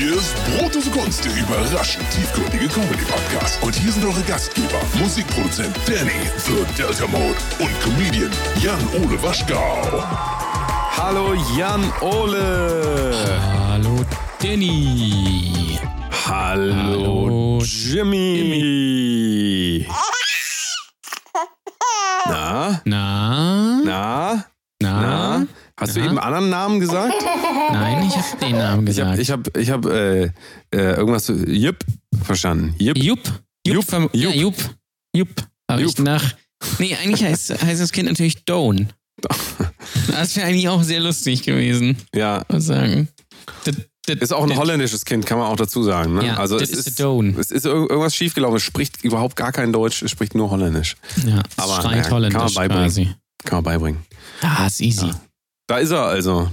[0.00, 3.62] Hier ist Brotdose Kunst, der überraschend tiefgründige Comedy-Podcast.
[3.62, 10.02] Und hier sind eure Gastgeber, Musikproduzent Danny, The Delta Mode und Comedian Jan-Ole Waschgau.
[10.96, 13.14] Hallo Jan Ole.
[13.68, 14.04] Hallo
[14.42, 15.78] Danny.
[16.28, 19.06] Hallo, Hallo, Jimmy.
[22.26, 22.82] Na, Na?
[22.84, 24.44] na, Na?
[25.78, 26.06] Hast du Na?
[26.06, 27.12] eben einen anderen Namen gesagt?
[27.72, 29.18] Nein, ich habe den Namen Ich habe gesagt.
[29.18, 30.30] ich hab, ich hab, äh, äh,
[30.70, 31.84] irgendwas, Jip,
[32.22, 32.74] verstanden.
[32.78, 32.96] Jupp.
[32.96, 33.20] Jupp.
[33.66, 34.54] Jupp, vom- Ja, Jupp.
[34.56, 34.56] Jupp.
[35.14, 35.28] Jupp.
[35.66, 35.98] Aber ich Jupp.
[35.98, 36.34] nach.
[36.78, 38.88] Nee, eigentlich heißt, heißt das Kind natürlich Doan.
[40.08, 43.08] Das wäre eigentlich auch sehr lustig gewesen, Ja, muss sagen.
[43.64, 43.74] Das,
[44.06, 46.14] das, ist auch ein das- holländisches Kind, kann man auch dazu sagen.
[46.16, 46.26] Ne?
[46.26, 48.56] Ja, also es ist ist, es ist ir- irgendwas schiefgelaufen.
[48.56, 50.96] Es spricht überhaupt gar kein Deutsch, es spricht nur Holländisch.
[51.24, 52.84] Ja, es Aber, schreit kann holländisch man beibringen.
[52.84, 53.04] quasi.
[53.44, 54.00] Kann man beibringen.
[54.42, 55.06] Ah, ist easy.
[55.06, 55.20] Ja.
[55.66, 56.50] Da ist er also.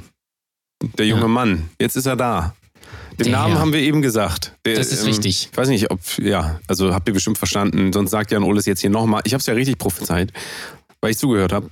[0.98, 1.27] Der junge Ja.
[1.27, 1.70] Mann.
[1.80, 2.55] Jetzt ist er da.
[3.20, 3.62] Den Der Namen Herr.
[3.62, 4.55] haben wir eben gesagt.
[4.66, 5.50] Der, Das ist richtig.
[5.52, 7.94] Ich weiß nicht, ob, ja, also habt ihr bestimmt verstanden.
[7.94, 9.22] Sonst sagt Jan Oles jetzt hier nochmal.
[9.25, 10.33] Ich habe es ja richtig prophezeit,
[11.00, 11.70] weil ich zugehört habe.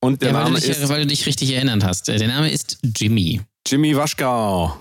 [0.00, 2.08] Und der Ja, weil, Name du dich, ist weil du dich richtig erinnert hast.
[2.08, 3.40] Der Name ist Jimmy.
[3.66, 4.80] Jimmy Waschgau.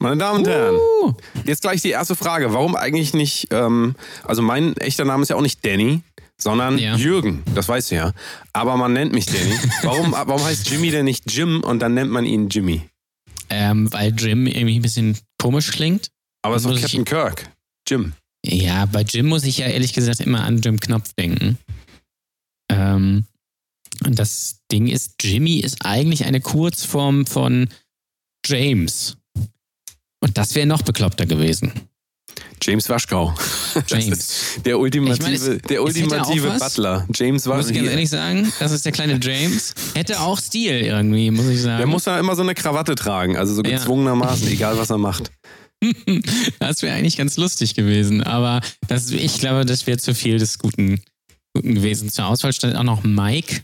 [0.00, 1.12] Meine Damen und Herren, Uh,
[1.44, 2.52] jetzt gleich die erste Frage.
[2.52, 6.02] Warum eigentlich nicht, ähm, also mein echter Name ist ja auch nicht Danny,
[6.40, 6.96] sondern Ja.
[6.96, 7.42] Jürgen.
[7.54, 8.12] Das weißt du ja.
[8.52, 9.54] Aber man nennt mich Danny.
[9.82, 12.82] Warum, warum heißt Jimmy denn nicht Jim und dann nennt man ihn Jimmy?
[13.50, 16.08] ähm, weil Jim irgendwie ein bisschen komisch klingt.
[16.42, 17.50] Aber es ist doch Muss ich- Captain Kirk.
[17.86, 18.14] Jim.
[18.44, 21.58] Ja, bei Jim muss ich ja ehrlich gesagt immer an Jim Knopf denken.
[22.70, 23.24] Ähm,
[24.04, 27.68] und das Ding ist, Jimmy ist eigentlich eine Kurzform von
[28.46, 29.16] James.
[30.20, 31.72] Und das wäre noch bekloppter gewesen.
[32.62, 33.34] James Waschgau.
[33.74, 34.28] Das James.
[34.64, 36.56] der ultimative, meine, es- der ultimative.
[36.58, 37.06] Butler.
[37.14, 39.74] James Muss ich ganz ehrlich sagen, das ist der kleine James.
[39.94, 41.78] Hätte auch Stil irgendwie, muss ich sagen.
[41.78, 43.76] Der muss da immer so eine Krawatte tragen, also so Ja.
[43.76, 45.30] gezwungenermaßen, egal was er macht.
[46.60, 50.58] Das wäre eigentlich ganz lustig gewesen, aber das, ich glaube, das wäre zu viel des
[50.58, 51.00] Guten,
[51.54, 52.08] Guten gewesen.
[52.10, 53.62] Zur Auswahl stand auch noch Mike,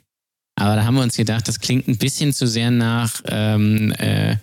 [0.59, 4.37] aber da haben wir uns gedacht, das klingt ein bisschen zu sehr nach, ähm, äh,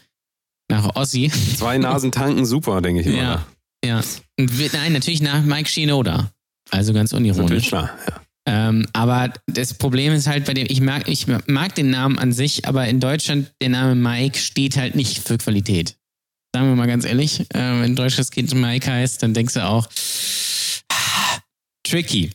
[0.72, 1.32] nach Ossi.
[1.58, 3.18] Zwei Nasen tanken super, denke ich immer.
[3.18, 3.48] Ja.
[3.86, 4.02] Ja.
[4.38, 6.32] Nein, natürlich nach Mike Shinoda.
[6.70, 7.68] Also ganz unironisch.
[7.68, 7.92] klar.
[8.08, 8.22] Ja.
[8.48, 12.32] Ähm, aber das Problem ist halt bei dem, ich mag, ich mag den Namen an
[12.32, 15.98] sich, aber in Deutschland, der Name Mike steht halt nicht für Qualität.
[16.56, 19.66] Sagen wir mal ganz ehrlich, äh, wenn ein deutsches Kind Mike heißt, dann denkst du
[19.66, 19.88] auch,
[20.90, 21.38] ah,
[21.84, 22.32] tricky.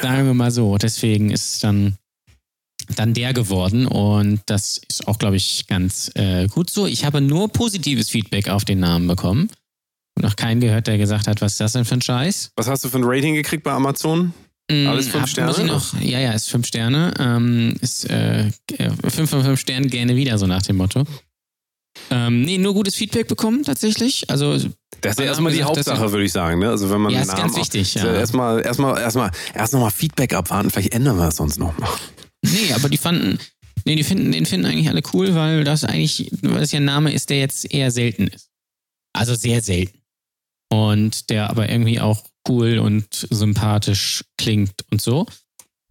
[0.00, 0.78] Sagen wir mal so.
[0.78, 1.96] Deswegen ist es dann,
[2.96, 6.86] dann der geworden und das ist auch, glaube ich, ganz äh, gut so.
[6.86, 9.50] Ich habe nur positives Feedback auf den Namen bekommen.
[10.20, 12.52] Noch keinen gehört, der gesagt hat, was ist das denn für ein Scheiß?
[12.56, 14.32] Was hast du für ein Rating gekriegt bei Amazon?
[14.70, 15.64] Alles fünf Hab- Sterne?
[15.64, 17.12] Noch, ja, ja, ist fünf Sterne.
[17.18, 21.04] Ähm, ist äh, äh, fünf von fünf Sternen gerne wieder, so nach dem Motto.
[22.10, 24.30] Ähm, nee, nur gutes Feedback bekommen tatsächlich.
[24.30, 24.52] Also,
[25.00, 26.60] Das ist ja erstmal die Hauptsache, würde ich sagen.
[26.60, 26.68] Ne?
[26.70, 27.98] Also wenn man ja, ist ganz wichtig.
[27.98, 28.14] auch, Ja.
[28.14, 30.70] erstmal, erstmal, erstmal, erst nochmal Feedback abwarten.
[30.70, 31.90] Vielleicht ändern wir es sonst nochmal.
[32.42, 33.38] Nee, aber die fanden,
[33.84, 36.84] nee, die finden, den finden eigentlich alle cool, weil das eigentlich, weil das ja ein
[36.84, 38.50] Name ist, der jetzt eher selten ist.
[39.12, 39.98] Also sehr selten.
[40.72, 45.26] Und der aber irgendwie auch cool und sympathisch klingt und so.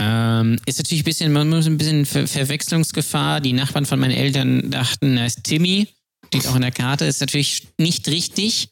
[0.02, 3.42] Ähm, ist natürlich ein bisschen, man muss ein bisschen Ver Verwechslungsgefahr.
[3.42, 5.88] Die Nachbarn von meinen Eltern dachten, er ist Timmy.
[6.28, 8.70] Steht auch in der Karte, ist natürlich nicht richtig.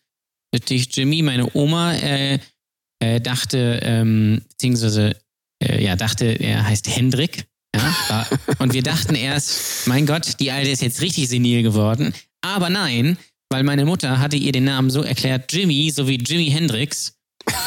[0.54, 2.40] Natürlich Jimmy, meine Oma, äh,
[3.00, 5.18] äh, dachte, ähm, beziehungsweise,
[5.62, 7.46] äh, ja, dachte, er heißt Hendrik.
[7.76, 8.28] Ja, war,
[8.60, 12.14] und wir dachten erst, mein Gott, die Alte ist jetzt richtig senil geworden.
[12.42, 13.18] Aber nein,
[13.50, 17.14] weil meine Mutter hatte ihr den Namen so erklärt, Jimmy, so wie Jimi Hendrix.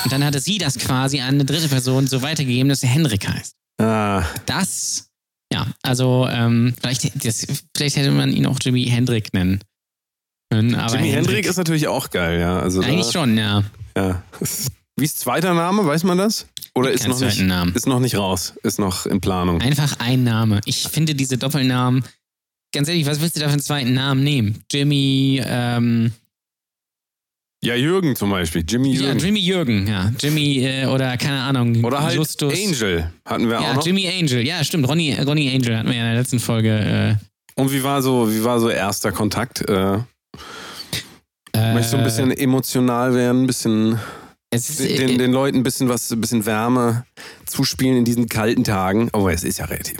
[0.05, 3.27] Und dann hatte sie das quasi an eine dritte Person so weitergegeben, dass er Hendrik
[3.29, 3.55] heißt.
[3.81, 5.09] Ah, Das,
[5.53, 7.47] ja, also ähm, vielleicht, das,
[7.77, 9.61] vielleicht hätte man ihn auch Jimi Hendrik nennen
[10.51, 10.75] können.
[10.75, 12.59] Aber Jimi Hendrik ist natürlich auch geil, ja.
[12.61, 13.65] Also eigentlich da, schon, ja.
[13.97, 14.23] ja.
[14.97, 16.47] Wie ist zweiter Name, weiß man das?
[16.75, 17.75] Oder ist noch, nicht, Namen.
[17.75, 18.55] ist noch nicht raus?
[18.63, 19.61] Ist noch in Planung?
[19.61, 20.61] Einfach ein Name.
[20.67, 22.05] Ich finde diese Doppelnamen,
[22.73, 24.63] ganz ehrlich, was willst du da für einen zweiten Namen nehmen?
[24.71, 26.13] Jimmy, ähm,
[27.63, 28.65] Ja, Jürgen zum Beispiel.
[28.67, 29.19] Jimmy ja, Jürgen.
[29.19, 30.13] Jimmy Jürgen, ja.
[30.19, 31.85] Jimmy äh, oder keine Ahnung.
[31.85, 32.53] Oder halt Justus.
[32.55, 33.87] Angel hatten wir auch Ja, noch.
[33.87, 34.47] Jimmy Angel.
[34.47, 34.89] Ja, stimmt.
[34.89, 37.19] Ronny, Ronny Angel hatten wir ja in der letzten Folge.
[37.57, 39.61] Und wie war so, wie war so erster Kontakt?
[39.69, 39.99] Äh,
[41.53, 43.99] Äh, möchtest du ein bisschen emotional werden, ein bisschen
[44.51, 47.05] es ist, den, den Leuten ein bisschen was, ein bisschen Wärme
[47.51, 49.09] zuspielen in diesen kalten Tagen.
[49.13, 49.97] Aber es ist ja relativ.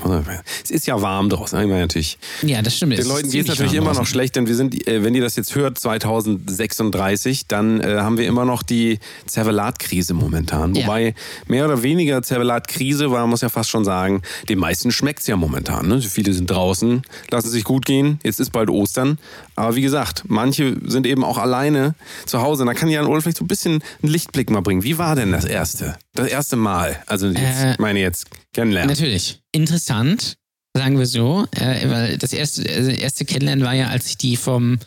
[0.65, 1.61] Es ist ja warm draußen.
[1.61, 2.19] Ich meine natürlich.
[2.43, 2.97] Ja, das stimmt.
[2.97, 5.37] Den Leuten geht es natürlich immer noch schlecht, denn wir sind, äh, wenn ihr das
[5.37, 10.75] jetzt hört, 2036, dann äh, haben wir immer noch die Zervelat-Krise momentan.
[10.75, 10.83] Ja.
[10.87, 11.15] Wobei
[11.47, 15.37] mehr oder weniger Zervelat-Krise, weil man muss ja fast schon sagen, den meisten schmeckt's ja
[15.37, 15.89] momentan.
[15.89, 16.01] Ne?
[16.01, 18.21] Viele sind draußen, lassen sich gut gehen.
[18.23, 19.19] Jetzt ist bald Ostern.
[19.57, 21.95] Aber wie gesagt, manche sind eben auch alleine
[22.27, 22.65] zu Hause.
[22.65, 24.83] Da kann Jan Ole vielleicht so ein bisschen einen Lichtblick mal bringen.
[24.83, 25.97] Wie war denn das erste?
[26.21, 27.03] Das erste Mal?
[27.07, 28.89] Also jetzt, Äh, ich meine jetzt kennenlernen.
[28.91, 29.41] Natürlich.
[29.53, 30.37] Interessant,
[30.77, 31.47] sagen wir so.
[31.53, 34.79] Äh, weil das erste, also erste Kennenlernen war ja, als ich die vom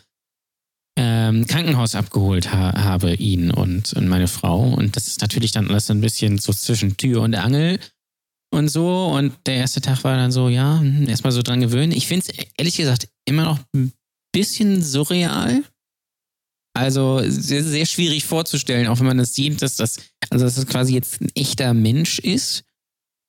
[0.96, 4.62] ähm, Krankenhaus abgeholt ha habe, ihn und, und meine Frau.
[4.62, 7.80] Und das ist natürlich dann alles ein bisschen so zwischen Tür und Angel
[8.52, 9.06] und so.
[9.06, 11.92] Und der erste Tag war dann so, ja, hm, erstmal so dran gewöhnen.
[11.92, 13.92] Ich finde es ehrlich gesagt immer noch ein
[14.32, 15.64] bisschen surreal.
[16.76, 19.98] Also sehr, sehr schwierig vorzustellen, auch wenn man das sieht, dass das,
[20.30, 22.64] also dass das quasi jetzt ein echter Mensch ist,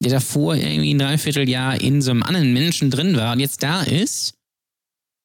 [0.03, 3.83] der davor irgendwie ein Dreivierteljahr in so einem anderen Menschen drin war und jetzt da
[3.83, 4.33] ist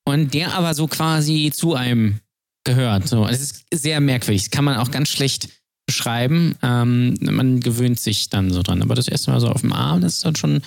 [0.06, 2.20] und der aber so quasi zu einem
[2.64, 3.08] gehört.
[3.08, 4.43] So, es ist sehr merkwürdig.
[4.43, 5.49] Das kann man auch ganz schlecht
[5.87, 6.56] beschreiben.
[6.62, 8.82] Ähm, man gewöhnt sich dann so dran.
[8.82, 10.62] Aber das erste Mal so auf dem Arm, das ist dann schon,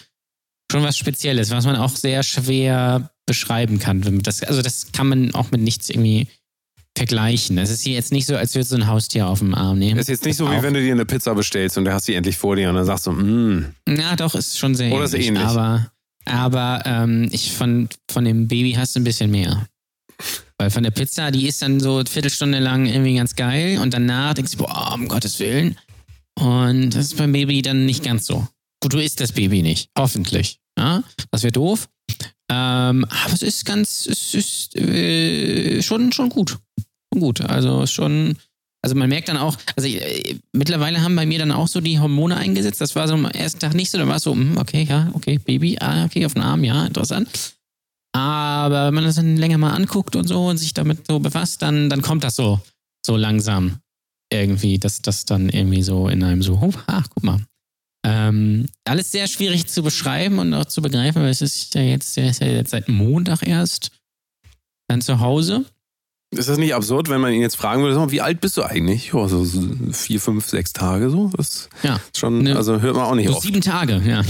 [0.71, 4.01] schon was Spezielles, was man auch sehr schwer beschreiben kann.
[4.23, 6.27] Das, also das kann man auch mit nichts irgendwie
[6.97, 7.57] vergleichen.
[7.57, 9.97] Es ist hier jetzt nicht so, als würdest du ein Haustier auf dem Arm nehmen.
[9.97, 12.05] Das ist jetzt nicht so, wie wenn du dir eine Pizza bestellst und du hast
[12.05, 15.05] sie endlich vor dir und dann sagst du, mh, Ja, doch, ist schon sehr Oder
[15.05, 15.27] ist ähnlich.
[15.29, 15.43] ähnlich.
[15.43, 15.91] Aber,
[16.25, 19.67] aber ähm, ich von, von dem Baby hast du ein bisschen mehr.
[20.59, 23.93] Weil von der Pizza, die ist dann so eine Viertelstunde lang irgendwie ganz geil und
[23.93, 25.77] danach denkst du, boah, um Gottes Willen.
[26.35, 28.47] Und das ist beim Baby dann nicht ganz so.
[28.81, 29.89] Gut, du isst das Baby nicht.
[29.97, 30.59] Hoffentlich.
[30.77, 31.03] Ja?
[31.31, 31.89] Das wäre doof.
[32.49, 36.57] Ähm, aber es ist ganz, es ist äh, schon, schon gut.
[37.13, 37.41] Gut.
[37.41, 38.37] Also schon.
[38.81, 41.99] Also man merkt dann auch, also äh, mittlerweile haben bei mir dann auch so die
[41.99, 42.81] Hormone eingesetzt.
[42.81, 43.97] Das war so am ersten Tag nicht so.
[43.97, 46.85] Da war es so, hm, okay, ja, okay, Baby, ah, okay, auf den Arm, ja,
[46.85, 47.29] interessant.
[48.13, 51.61] Aber wenn man das dann länger mal anguckt und so und sich damit so befasst,
[51.61, 52.59] dann, dann kommt das so,
[53.05, 53.79] so langsam
[54.31, 57.39] irgendwie, dass das dann irgendwie so in einem so, oh, ach, guck mal.
[58.05, 62.17] Ähm, alles sehr schwierig zu beschreiben und auch zu begreifen, weil es ist ja jetzt,
[62.17, 63.91] ja jetzt seit Montag erst
[64.89, 65.65] dann zu Hause.
[66.37, 69.11] Ist das nicht absurd, wenn man ihn jetzt fragen würde, wie alt bist du eigentlich?
[69.13, 69.45] Ja, so
[69.91, 71.29] vier, fünf, sechs Tage so.
[71.35, 71.95] Das Ja.
[71.95, 72.55] ist schon, Ne.
[72.55, 73.43] also hört man auch nicht So oft.
[73.43, 74.21] sieben Tage, ja.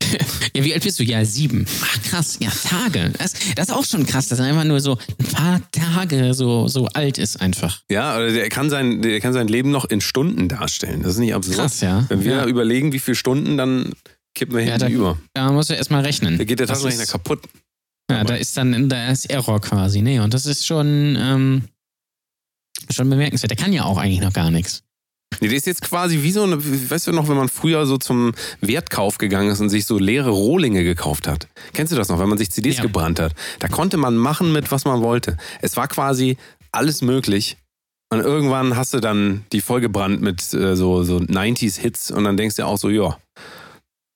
[0.54, 1.02] ja, wie alt bist du?
[1.04, 1.66] Ja, sieben.
[1.82, 2.36] Ach, krass.
[2.40, 3.10] Ja, Tage.
[3.18, 6.68] Das, das ist auch schon krass, dass er einfach nur so ein paar Tage so,
[6.68, 7.80] so alt ist einfach.
[7.90, 11.02] Ja, oder der kann sein, der kann sein Leben noch in Stunden darstellen.
[11.02, 11.56] Das ist nicht absurd.
[11.56, 12.04] Krass, ja.
[12.08, 12.46] Wenn wir ja.
[12.46, 13.92] überlegen, wie viele Stunden, dann
[14.34, 15.18] kippen wir Ja, hinten da- über.
[15.32, 16.36] Da musst du erstmal rechnen.
[16.38, 17.40] Da geht der Taschenrechner kaputt.
[18.10, 20.02] Ja, da ist dann, da ist Error quasi.
[20.02, 21.62] Nee, und das ist schon, ähm,
[22.90, 23.50] schon bemerkenswert.
[23.50, 24.82] Der kann ja auch eigentlich noch gar nichts.
[25.40, 26.58] Nee, der ist jetzt quasi wie so eine,
[26.90, 30.30] weißt du noch, wenn man früher so zum Wertkauf gegangen ist und sich so leere
[30.30, 31.48] Rohlinge gekauft hat.
[31.72, 32.82] Kennst du das noch, wenn man sich CDs Ja.
[32.82, 33.32] gebrannt hat?
[33.58, 35.36] Da konnte man machen mit, was man wollte.
[35.60, 36.36] Es war quasi
[36.72, 37.56] alles möglich.
[38.12, 42.56] Und irgendwann hast du dann die vollgebrannt mit äh, so, so 90s-Hits und dann denkst
[42.56, 43.18] du auch so, ja,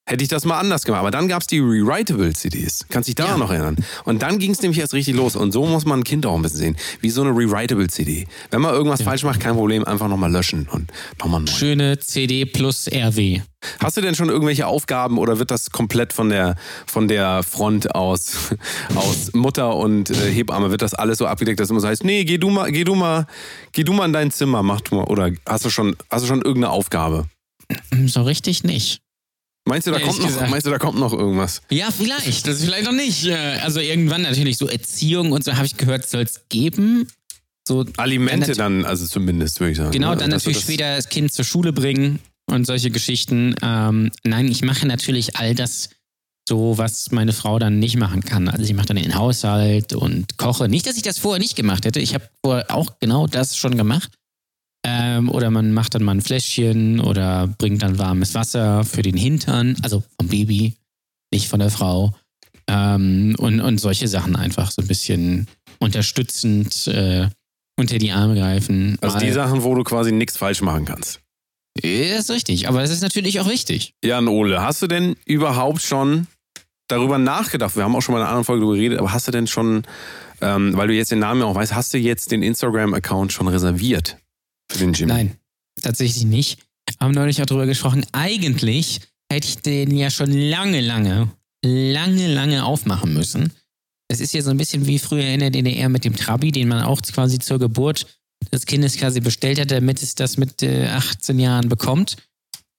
[0.08, 1.00] hätte ich das mal anders gemacht.
[1.00, 2.86] Aber dann gab es die Rewritable-CDs.
[2.88, 3.38] Kannst dich daran Ja.
[3.38, 3.76] noch erinnern?
[4.04, 5.36] Und dann ging es nämlich erst richtig los.
[5.36, 6.76] Und so muss man ein Kind auch ein bisschen sehen.
[7.00, 8.26] Wie so eine Rewritable-CD.
[8.50, 11.50] Wenn man irgendwas falsch macht, kein Problem, einfach nochmal löschen und nochmal neu.
[11.52, 13.42] Schöne CD plus RW.
[13.80, 16.54] Hast du denn schon irgendwelche Aufgaben oder wird das komplett von der,
[16.86, 18.54] von der Front aus,
[18.94, 22.24] aus Mutter und äh, Hebamme, wird das alles so abgedeckt, dass immer so heißt, nee,
[22.24, 23.26] geh du mal, geh du mal,
[23.72, 26.28] geh du mal in dein Zimmer, mach du mal, oder hast du schon, hast du
[26.28, 27.26] schon irgendeine Aufgabe?
[28.06, 29.00] So richtig nicht.
[29.68, 30.50] Meinst du, da kommt noch, gesagt.
[30.50, 31.62] meinst du, da kommt noch irgendwas?
[31.70, 32.46] Ja, vielleicht.
[32.46, 33.30] Das ist vielleicht noch nicht.
[33.62, 37.06] Also irgendwann natürlich so Erziehung und so habe ich gehört, soll es geben.
[37.66, 39.90] So Alimente Dann dann, also zumindest, würde ich sagen.
[39.92, 43.54] Genau, dann du natürlich das- später das Kind zur Schule bringen und solche Geschichten.
[43.62, 45.90] Ähm, nein, ich mache natürlich all das
[46.48, 48.48] so, was meine Frau dann nicht machen kann.
[48.48, 50.66] Also ich mache dann den Haushalt und koche.
[50.68, 52.00] Nicht, dass ich das vorher nicht gemacht hätte.
[52.00, 54.10] Ich habe vorher auch genau das schon gemacht.
[54.84, 59.16] Ähm, oder man macht dann mal ein Fläschchen oder bringt dann warmes Wasser für den
[59.16, 60.74] Hintern, also vom Baby,
[61.32, 62.14] nicht von der Frau.
[62.68, 67.28] Ähm, und, und solche Sachen einfach so ein bisschen unterstützend äh,
[67.78, 68.98] unter die Arme greifen.
[69.00, 71.20] Also Mal- die Sachen, wo du quasi nichts falsch machen kannst.
[71.82, 73.94] ja, ist richtig, aber es ist natürlich auch wichtig.
[74.04, 76.26] Jan Ole, hast du denn überhaupt schon
[76.88, 77.74] darüber nachgedacht?
[77.76, 79.46] Wir haben auch schon mal in einer anderen Folge darüber geredet, aber hast du denn
[79.46, 79.82] schon,
[80.40, 83.48] ähm, weil du jetzt den Namen ja auch weißt, hast du jetzt den Instagram-Account schon
[83.48, 84.18] reserviert
[84.70, 85.12] für den Jimmy?
[85.12, 85.36] Nein,
[85.80, 86.60] tatsächlich nicht.
[87.00, 88.04] Haben neulich auch drüber gesprochen.
[88.12, 91.30] Eigentlich hätte ich den ja schon lange, lange,
[91.64, 93.52] lange, lange aufmachen müssen.
[94.10, 96.68] Es ist ja so ein bisschen wie früher in der DDR mit dem Trabi, den
[96.68, 98.06] man auch quasi zur Geburt
[98.52, 102.16] des Kindes quasi bestellt hat, damit es das mit äh, 18 Jahren bekommt.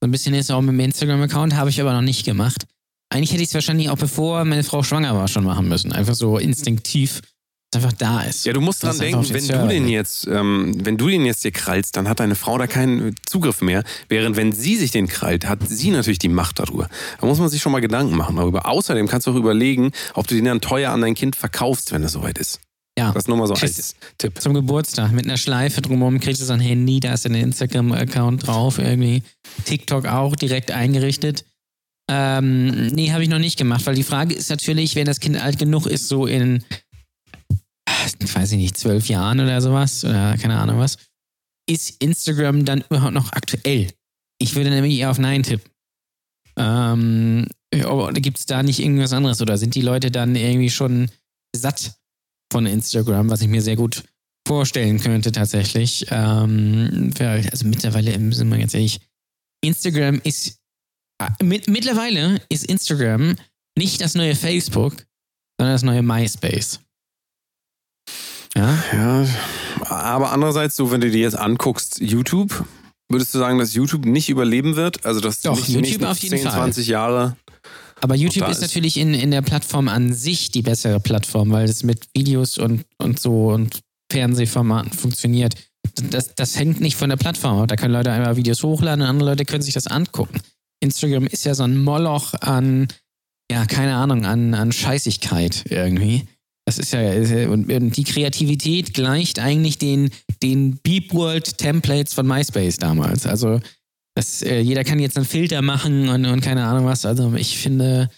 [0.02, 2.66] So ein bisschen ist auch mit dem Instagram-Account, habe ich aber noch nicht gemacht.
[3.10, 5.92] Eigentlich hätte ich es wahrscheinlich auch bevor meine Frau schwanger war schon machen müssen.
[5.92, 7.22] Einfach so instinktiv,
[7.76, 8.46] einfach da ist.
[8.46, 11.44] Ja, du musst dran ist denken, wenn du den jetzt, ähm, wenn du den jetzt
[11.44, 13.84] dir krallst, dann hat deine Frau da keinen Zugriff mehr.
[14.08, 16.90] Während wenn sie sich den krallt, hat sie natürlich die Macht darüber.
[17.20, 18.68] Da muss man sich schon mal Gedanken machen darüber.
[18.68, 22.04] Außerdem kannst du auch überlegen, ob du den dann teuer an dein Kind verkaufst, wenn
[22.04, 22.60] es soweit ist.
[22.98, 23.14] Ja.
[23.14, 24.42] Das nur mal so als Tipp.
[24.42, 28.46] Zum Geburtstag mit einer Schleife drumherum kriegst du so ein Handy, da ist ein Instagram-Account
[28.46, 29.24] drauf, irgendwie.
[29.64, 31.46] TikTok auch direkt eingerichtet.
[32.12, 35.42] Ähm, nee, habe ich noch nicht gemacht, weil die Frage ist natürlich, wenn das Kind
[35.42, 36.64] alt genug ist, so in,
[38.20, 40.98] weiß ich nicht, zwölf Jahren oder sowas, oder keine Ahnung was,
[41.70, 43.88] ist Instagram dann überhaupt noch aktuell?
[44.42, 45.70] Ich würde nämlich eher auf Nein tippen.
[46.58, 47.48] Ähm,
[48.14, 51.10] Gibt es da nicht irgendwas anderes oder sind die Leute dann irgendwie schon
[51.56, 51.94] satt
[52.52, 54.04] von Instagram, was ich mir sehr gut
[54.48, 56.08] vorstellen könnte tatsächlich.
[56.10, 59.00] Ähm, also mittlerweile, sind wir ganz ehrlich,
[59.64, 60.60] Instagram ist,
[61.22, 63.36] äh, mit, mittlerweile ist Instagram
[63.78, 65.06] nicht das neue Facebook,
[65.60, 66.80] sondern das neue MySpace.
[68.56, 69.26] Ja, Ja,
[69.88, 72.66] aber andererseits, so wenn du dir jetzt anguckst, YouTube,
[73.10, 75.06] würdest du sagen, dass YouTube nicht überleben wird?
[75.06, 76.54] Also dass Doch, nicht YouTube auf jeden 10, Fall.
[76.58, 77.38] 20 Jahre.
[78.02, 81.66] aber YouTube ist ist- natürlich in, in der Plattform an sich die bessere Plattform, weil
[81.70, 83.80] es mit Videos und, und so und
[84.12, 85.56] Fernsehformaten funktioniert.
[86.10, 87.68] Das, das hängt nicht von der Plattform ab.
[87.68, 90.40] Da können Leute einfach Videos hochladen und andere Leute können sich das angucken.
[90.82, 92.88] Instagram ist ja so ein Moloch an,
[93.52, 96.28] ja, keine Ahnung, an, an Scheißigkeit irgendwie.
[96.70, 97.02] Das ist ja,
[97.50, 100.12] und, die Kreativität gleicht eigentlich den,
[100.44, 103.26] den Beep World Templates von MySpace damals.
[103.26, 103.60] Also,
[104.16, 107.08] das, äh, jeder kann jetzt einen Filter machen und, und keine Ahnung was.
[107.08, 108.12] Also, ich finde,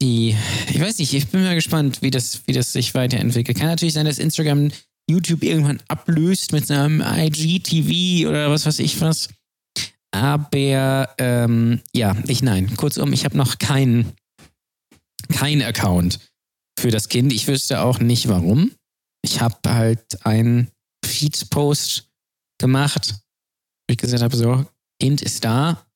[0.00, 0.36] die,
[0.70, 3.58] ich weiß nicht, ich bin mal gespannt, wie das, wie das sich weiterentwickelt.
[3.58, 4.70] Kann natürlich sein, dass Instagram
[5.10, 9.30] YouTube irgendwann ablöst mit seinem IGTV oder was weiß ich was.
[10.12, 12.76] Aber ähm, ja, ich nein.
[12.76, 14.12] Kurzum, ich habe noch keinen
[15.32, 16.20] keinen Account
[16.84, 17.32] für das Kind.
[17.32, 18.70] Ich wüsste auch nicht warum.
[19.24, 20.68] Ich habe halt einen
[21.02, 22.10] Feed-Post
[22.60, 23.14] gemacht,
[23.88, 24.66] wo ich gesagt habe, so,
[25.00, 25.86] Kind ist da.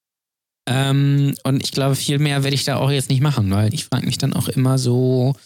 [0.66, 3.85] Ähm, und ich glaube, viel mehr werde ich da auch jetzt nicht machen, weil ich
[3.85, 5.37] frage mich dann auch immer so,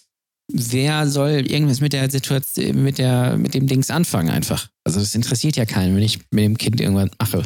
[0.53, 4.69] wer soll irgendwas mit der Situation, mit der, mit dem Dings anfangen einfach.
[4.85, 7.43] Also das interessiert ja keinen, wenn ich mit dem Kind irgendwas mache.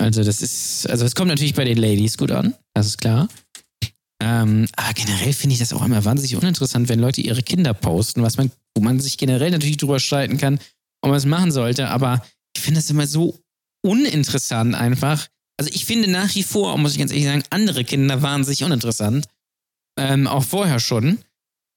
[0.00, 3.26] Also das ist, also es kommt natürlich bei den Ladies gut an, das ist klar.
[4.22, 8.22] Ähm, aber generell finde ich das auch immer wahnsinnig uninteressant, wenn Leute ihre Kinder posten,
[8.22, 10.60] was man, wo man sich generell natürlich drüber streiten kann,
[11.00, 12.24] ob man es machen sollte, aber
[12.56, 13.40] ich finde das immer so
[13.84, 15.26] uninteressant einfach.
[15.58, 19.26] Also ich finde nach wie vor, muss ich ganz ehrlich sagen, andere Kinder wahnsinnig uninteressant.
[19.98, 21.18] Ähm, auch vorher schon.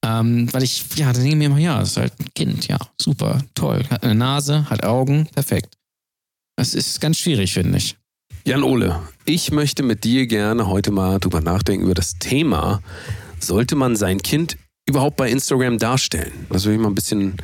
[0.04, 2.68] Ähm, weil ich, ja, da denke ich mir immer, ja, das ist halt ein Kind,
[2.68, 3.84] ja, super, toll.
[3.90, 5.76] Hat eine Nase, hat Augen, perfekt.
[6.56, 7.96] Das ist ganz schwierig, finde ich.
[8.46, 12.80] Jan Ole, ich möchte mit dir gerne heute mal drüber nachdenken über das Thema,
[13.40, 14.56] sollte man sein Kind
[14.88, 16.30] überhaupt bei Instagram darstellen?
[16.50, 17.38] Das will ich mal ein bisschen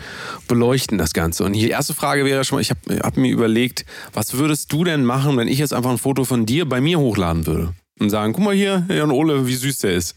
[0.46, 1.42] beleuchten, das Ganze.
[1.42, 4.84] Und die erste Frage wäre schon mal, ich habe hab mir überlegt, was würdest du
[4.84, 7.74] denn machen, wenn ich jetzt einfach ein Foto von dir bei mir hochladen würde?
[7.98, 10.14] Und sagen, guck mal hier, Jan Ole, wie süß der ist.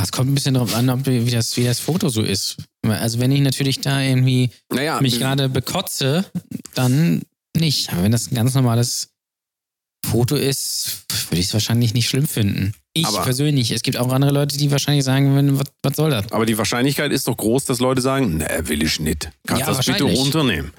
[0.00, 2.56] Es kommt ein bisschen darauf an, ob, wie, das, wie das Foto so ist.
[2.88, 6.24] Also wenn ich natürlich da irgendwie Naja, mich gerade bekotze,
[6.72, 7.20] dann
[7.54, 7.92] nicht.
[7.92, 9.10] Aber wenn das ein ganz normales
[10.06, 12.72] Foto ist, würde ich es wahrscheinlich nicht schlimm finden.
[12.94, 13.70] Ich Aber- persönlich.
[13.70, 16.30] Es gibt auch andere Leute, die wahrscheinlich sagen, wenn, was, was soll das?
[16.32, 19.30] aber die Wahrscheinlichkeit ist doch groß, dass Leute sagen, ne, will ich nicht.
[19.46, 20.72] Kannst Ja, das bitte runternehmen.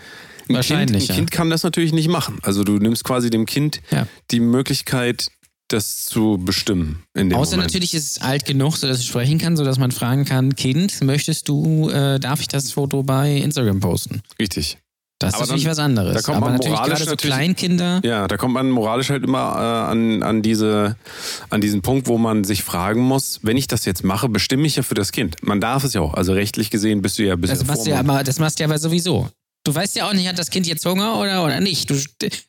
[0.50, 1.16] Ein Wahrscheinlich, kind, ein ja.
[1.16, 2.40] kind kann das natürlich nicht machen.
[2.42, 4.08] Also du nimmst quasi dem Kind Ja.
[4.32, 5.28] die Möglichkeit,
[5.68, 7.04] das zu bestimmen.
[7.14, 7.26] Außer
[7.58, 7.58] Moment.
[7.58, 11.50] natürlich ist es alt genug, sodass es sprechen kann, sodass man fragen kann, Kind, möchtest
[11.50, 14.22] du, äh, darf ich das Foto bei Instagram posten?
[14.40, 14.78] Richtig.
[15.20, 16.14] Das Aber ist natürlich was anderes.
[16.14, 19.10] da kommt Aber man natürlich moralisch gerade so natürlich- Kleinkinder, Ja, da kommt man moralisch
[19.10, 20.96] halt immer äh, an, an, diese,
[21.50, 24.76] an diesen Punkt, wo man sich fragen muss, wenn ich das jetzt mache, bestimme ich
[24.76, 25.38] ja für das Kind.
[25.42, 26.14] Man darf es ja auch.
[26.14, 28.64] Also rechtlich gesehen bist du ja bisher das machst, du ja, aber, das machst du
[28.64, 29.28] ja aber sowieso.
[29.64, 31.90] Du weißt ja auch nicht, hat das Kind jetzt Hunger oder, oder nicht.
[31.90, 31.96] Du,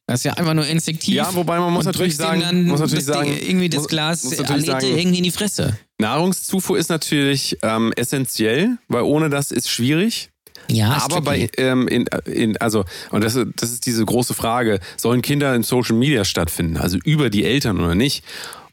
[0.06, 1.14] das ist ja einfach nur instinktiv.
[1.14, 3.88] Ja, wobei man muss natürlich sagen, dann muss natürlich das Ding, sagen, irgendwie das muss-
[3.88, 5.76] Glas muss natürlich Alete irgendwie in die Fresse.
[5.98, 10.30] Nahrungszufuhr ist natürlich ähm, essentiell, weil ohne das ist schwierig.
[10.70, 15.22] Ja, Aber bei, ähm, in, in, also, und das, das ist diese große Frage, sollen
[15.22, 18.22] Kinder in Social Media stattfinden, also über die Eltern oder nicht?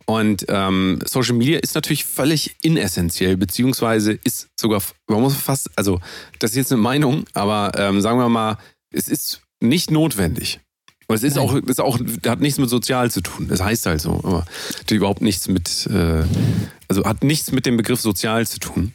[0.06, 6.00] Und ähm, Social Media ist natürlich völlig inessentiell, beziehungsweise ist sogar, man muss fast, also
[6.40, 8.58] das ist jetzt eine Meinung, aber ähm, sagen wir mal,
[8.92, 10.60] es ist nicht notwendig.
[11.08, 11.46] Und es ist Nein.
[11.46, 13.48] auch, ist auch, hat nichts mit sozial zu tun.
[13.48, 14.46] Das heißt halt so, aber
[14.80, 16.24] hat überhaupt nichts mit, äh,
[16.88, 18.94] also hat nichts mit dem Begriff sozial zu tun.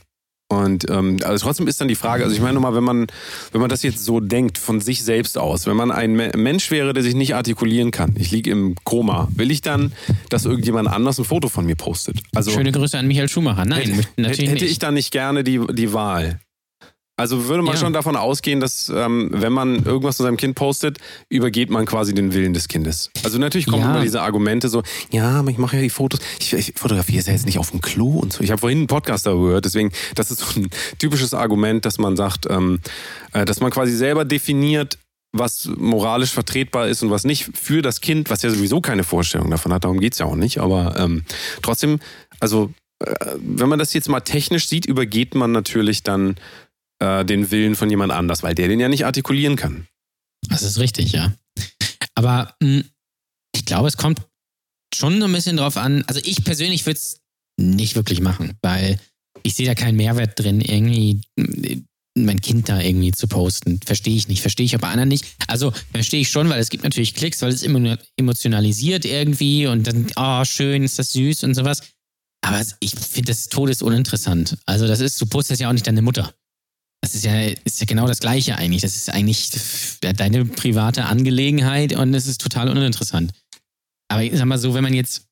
[0.50, 3.06] Und ähm, also trotzdem ist dann die Frage, also ich meine mal, wenn man,
[3.52, 6.72] wenn man das jetzt so denkt, von sich selbst aus, wenn man ein Me Mensch
[6.72, 9.92] wäre, der sich nicht artikulieren kann, ich liege im Koma, will ich dann,
[10.28, 12.18] dass irgendjemand anders ein Foto von mir postet?
[12.34, 13.64] Also, Schöne Grüße an Michael Schumacher.
[13.64, 14.72] Nein, hätte, natürlich hätte nicht.
[14.72, 16.40] ich da nicht gerne die, die Wahl.
[17.20, 17.80] Also würde man Ja.
[17.80, 20.98] schon davon ausgehen, dass ähm, wenn man irgendwas von seinem Kind postet,
[21.28, 23.10] übergeht man quasi den Willen des Kindes.
[23.22, 23.90] Also natürlich kommen Ja.
[23.90, 27.26] immer diese Argumente so, ja, aber ich mache ja die Fotos, ich, ich fotografiere es
[27.26, 28.42] ja jetzt nicht auf dem Klo und so.
[28.42, 31.98] Ich habe vorhin einen Podcast darüber gehört, deswegen, das ist so ein typisches Argument, dass
[31.98, 32.80] man sagt, ähm,
[33.32, 34.98] äh, dass man quasi selber definiert,
[35.32, 39.50] was moralisch vertretbar ist und was nicht für das Kind, was ja sowieso keine Vorstellung
[39.50, 41.22] davon hat, darum geht's ja auch nicht, aber ähm,
[41.62, 42.00] trotzdem,
[42.40, 46.34] also äh, wenn man das jetzt mal technisch sieht, übergeht man natürlich dann
[47.00, 49.86] äh, den Willen von jemand anders, weil der den ja nicht artikulieren kann.
[50.48, 51.32] Das ist richtig, ja.
[52.14, 52.82] Aber mh,
[53.54, 54.20] ich glaube, es kommt
[54.94, 56.04] schon so ein bisschen drauf an.
[56.06, 57.20] Also ich persönlich würde es
[57.58, 58.98] nicht wirklich machen, weil
[59.42, 61.82] ich sehe da keinen Mehrwert drin, irgendwie mh,
[62.18, 63.80] mein Kind da irgendwie zu posten.
[63.84, 64.40] Verstehe ich nicht.
[64.40, 65.24] Verstehe ich aber anderen nicht.
[65.46, 69.86] Also verstehe ich schon, weil es gibt natürlich Klicks, weil es emo- emotionalisiert irgendwie und
[69.86, 71.82] dann, oh, schön, ist das süß und sowas.
[72.42, 74.58] Aber ich finde das todesuninteressant.
[74.66, 76.34] Also das ist, du postest ja auch nicht deine Mutter.
[77.10, 78.82] Das ist ja, ist ja genau das Gleiche eigentlich.
[78.82, 79.50] Das ist eigentlich
[80.00, 83.32] deine private Angelegenheit und es ist total uninteressant.
[84.08, 85.26] Aber ich sag mal so, wenn man jetzt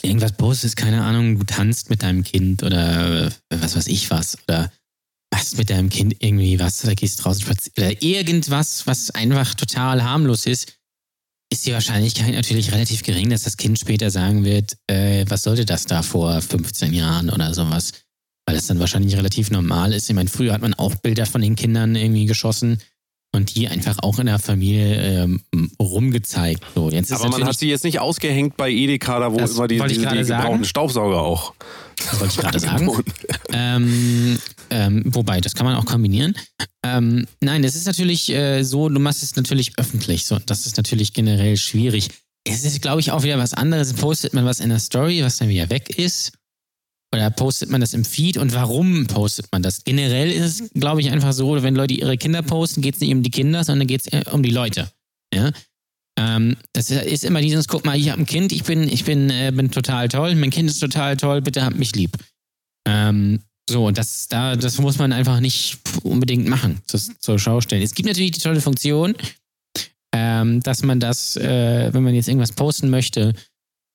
[0.00, 4.72] irgendwas postet, keine Ahnung, du tanzt mit deinem Kind oder was weiß ich was oder
[5.30, 10.04] machst mit deinem Kind irgendwie was oder gehst draußen spazieren oder irgendwas, was einfach total
[10.04, 10.72] harmlos ist,
[11.52, 15.66] ist die Wahrscheinlichkeit natürlich relativ gering, dass das Kind später sagen wird, äh, was sollte
[15.66, 17.92] das da vor 15 Jahren oder sowas
[18.46, 20.08] weil das dann wahrscheinlich relativ normal ist.
[20.08, 22.78] Ich meine, früher hat man auch Bilder von den Kindern irgendwie geschossen
[23.32, 25.40] und die einfach auch in der Familie ähm,
[25.80, 26.64] rumgezeigt.
[26.74, 29.52] So, jetzt ist Aber man hat sie jetzt nicht ausgehängt bei Edeka, da wo Das
[29.52, 31.54] immer die, diese, die gebrauchten Staubsauger auch.
[31.96, 32.88] Das wollte ich gerade sagen.
[33.52, 34.38] ähm,
[34.70, 36.34] ähm, wobei, das kann man auch kombinieren.
[36.84, 40.24] Ähm, nein, das ist natürlich äh, so, du machst es natürlich öffentlich.
[40.24, 42.10] So, das ist natürlich generell schwierig.
[42.44, 43.92] Es ist, glaube ich, auch wieder was anderes.
[43.92, 46.32] Postet man was in der Story, was dann wieder weg ist?
[47.14, 48.36] Oder postet man das im Feed?
[48.36, 49.84] Und warum postet man das?
[49.84, 53.12] Generell ist es, glaube ich, einfach so, wenn Leute ihre Kinder posten, geht es nicht
[53.12, 54.90] um die Kinder, sondern geht es um die Leute.
[55.32, 55.52] Ja?
[56.18, 59.30] Ähm, das ist immer dieses, guck mal, ich habe ein Kind, ich bin, ich bin,
[59.30, 62.16] äh, bin total toll, mein Kind ist total toll, bitte habt mich lieb.
[62.86, 67.82] Ähm, so, das, da, das muss man einfach nicht unbedingt machen, das zur Schau stellen.
[67.82, 69.14] Es gibt natürlich die tolle Funktion,
[70.14, 73.34] ähm, dass man das, äh, wenn man jetzt irgendwas posten möchte,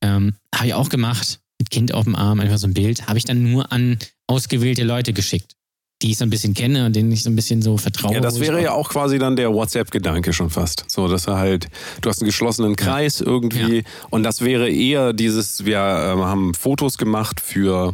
[0.04, 3.26] ähm, habe ich auch gemacht, Kind auf dem Arm, einfach so ein Bild, habe ich
[3.26, 3.98] dann nur an
[4.28, 5.54] ausgewählte Leute geschickt,
[6.02, 8.14] die ich so ein bisschen kenne und denen ich so ein bisschen so vertraue.
[8.16, 10.86] Ja, das wäre ja auch quasi dann der WhatsApp-Gedanke schon fast.
[10.88, 11.68] So, dass er halt,
[12.02, 16.98] du hast einen geschlossenen Kreis irgendwie und das wäre eher dieses, wir ähm, haben Fotos
[16.98, 17.94] gemacht für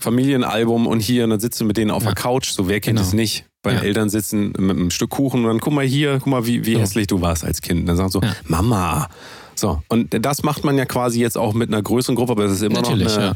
[0.00, 2.10] Familienalbum und hier, und dann sitzt du mit denen auf Ja.
[2.10, 3.06] der Couch, so wer kennt Genau.
[3.08, 3.44] es nicht?
[3.62, 3.80] Bei Ja.
[3.80, 6.74] Eltern sitzen mit einem Stück Kuchen und dann guck mal hier, guck mal, wie, wie
[6.74, 6.80] So.
[6.80, 7.80] hässlich du warst als Kind.
[7.80, 8.34] Und dann sagst du, Ja.
[8.46, 9.08] Mama.
[9.58, 12.52] So, und das macht man ja quasi jetzt auch mit einer größeren Gruppe, aber es
[12.52, 13.34] ist immer Natürlich, noch eine, ja.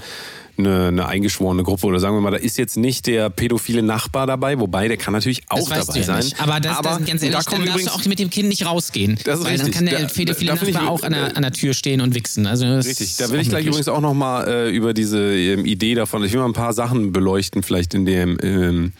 [0.56, 1.86] eine, eine eingeschworene Gruppe.
[1.88, 5.14] Oder sagen wir mal, da ist jetzt nicht der pädophile Nachbar dabei, wobei der kann
[5.14, 6.18] natürlich auch dabei ja sein.
[6.24, 6.40] nicht.
[6.40, 9.18] Aber, das, das, ganz ehrlich, da dann darfst du auch mit dem Kind nicht rausgehen.
[9.24, 9.74] Das ist weil richtig.
[9.74, 11.74] dann kann der Da- pädophile da will ich- Nachbar auch an der, an der Tür
[11.74, 12.46] stehen und wichsen.
[12.46, 16.22] Also Richtig, da will ich gleich übrigens auch nochmal äh, über diese ähm, Idee davon,
[16.22, 18.92] ich will mal ein paar Sachen beleuchten, vielleicht in dem, ähm,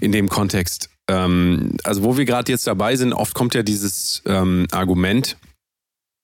[0.00, 0.90] in dem Kontext.
[1.08, 5.36] Ähm, also wo wir gerade jetzt dabei sind, oft kommt ja dieses ähm, Argument,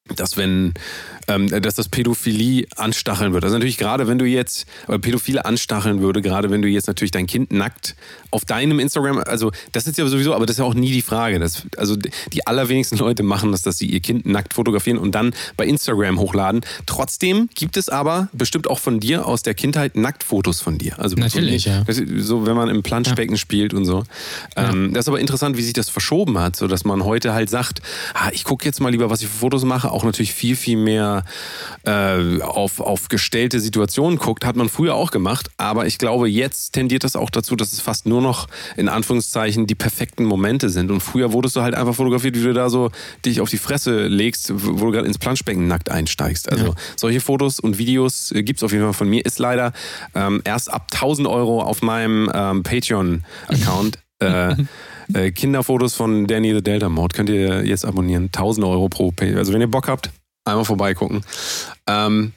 [0.09, 0.75] dass wenn
[1.29, 3.45] ähm, dass das Pädophilie anstacheln wird.
[3.45, 7.11] Also natürlich gerade wenn du jetzt oder Pädophile anstacheln würde, gerade wenn du jetzt natürlich
[7.11, 7.97] dein Kind nackt
[8.31, 11.03] auf deinem Instagram, also das ist ja sowieso, aber das ist ja auch nie die
[11.03, 11.39] Frage.
[11.39, 15.35] Das, also die allerwenigsten Leute machen das, dass sie ihr Kind nackt fotografieren und dann
[15.57, 16.61] bei Instagram hochladen.
[16.87, 20.99] Trotzdem gibt es aber bestimmt auch von dir aus der Kindheit Nacktfotos von dir.
[20.99, 21.85] Also Natürlich, ja.
[22.19, 24.05] so wenn man im Planschbecken spielt und so.
[24.57, 27.49] Ähm, das ist aber interessant, wie sich das verschoben hat, so dass man heute halt
[27.49, 27.81] sagt,
[28.13, 30.77] ah, ich gucke jetzt mal lieber, was ich für Fotos mache, auch natürlich viel, viel
[30.77, 31.25] mehr
[31.85, 36.73] äh, auf, auf gestellte Situationen guckt, hat man früher auch gemacht, aber ich glaube, jetzt
[36.73, 40.91] tendiert das auch dazu, dass es fast nur noch in Anführungszeichen die perfekten Momente sind.
[40.91, 42.91] Und früher wurdest du halt einfach fotografiert, wie du da so
[43.25, 46.51] dich auf die Fresse legst, wo du gerade ins Planschbecken nackt einsteigst.
[46.51, 46.75] Also Ja.
[46.97, 49.25] solche Fotos und Videos äh, gibt's auf jeden Fall von mir.
[49.25, 49.73] Ist leider
[50.15, 53.99] ähm, erst ab 1000 Euro auf meinem ähm, Patreon-Account.
[54.21, 54.55] äh,
[55.13, 58.25] äh, Kinderfotos von Danny the Delta Mode könnt ihr jetzt abonnieren.
[58.27, 59.35] 1000 Euro pro Pay.
[59.37, 60.11] Also wenn ihr Bock habt,
[60.45, 61.23] einmal vorbeigucken.
[61.87, 62.33] Ähm,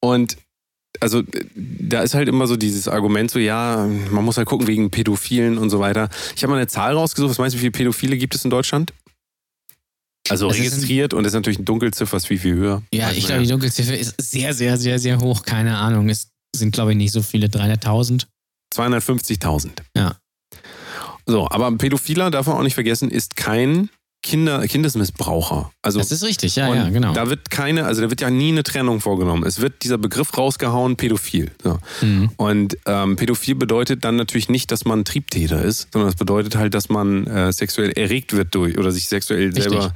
[0.00, 0.36] und
[1.00, 1.22] also
[1.54, 5.56] da ist halt immer so dieses Argument so, ja, man muss halt gucken wegen Pädophilen
[5.58, 6.08] und so weiter.
[6.36, 7.30] Ich habe mal eine Zahl rausgesucht.
[7.30, 8.92] Was meinst du, wie viele Pädophile gibt es in Deutschland?
[10.28, 12.82] Also Das ist ein- registriert und das ist natürlich ein Dunkelziffer, ist viel, viel höher.
[12.92, 15.42] Ja, ich glaube, die Dunkelziffer ist sehr, sehr, sehr, sehr hoch.
[15.42, 16.08] Keine Ahnung.
[16.08, 17.46] Es sind, glaube ich, nicht so viele.
[17.48, 18.26] 300.000.
[18.74, 19.70] 250.000.
[19.96, 20.16] Ja.
[21.26, 23.88] So, aber ein Pädophiler, darf man auch nicht vergessen, ist kein
[24.22, 25.72] Kinder, Kindesmissbraucher.
[25.82, 27.12] Also Das ist richtig, ja, ja, genau.
[27.12, 29.44] Da wird keine, also da wird ja nie eine Trennung vorgenommen.
[29.44, 31.50] Es wird dieser Begriff rausgehauen, pädophil.
[31.62, 31.78] So.
[32.02, 32.30] Mhm.
[32.36, 36.74] Und ähm, pädophil bedeutet dann natürlich nicht, dass man Triebtäter ist, sondern es bedeutet halt,
[36.74, 39.64] dass man äh, sexuell erregt wird durch oder sich sexuell Richtig.
[39.64, 39.92] selber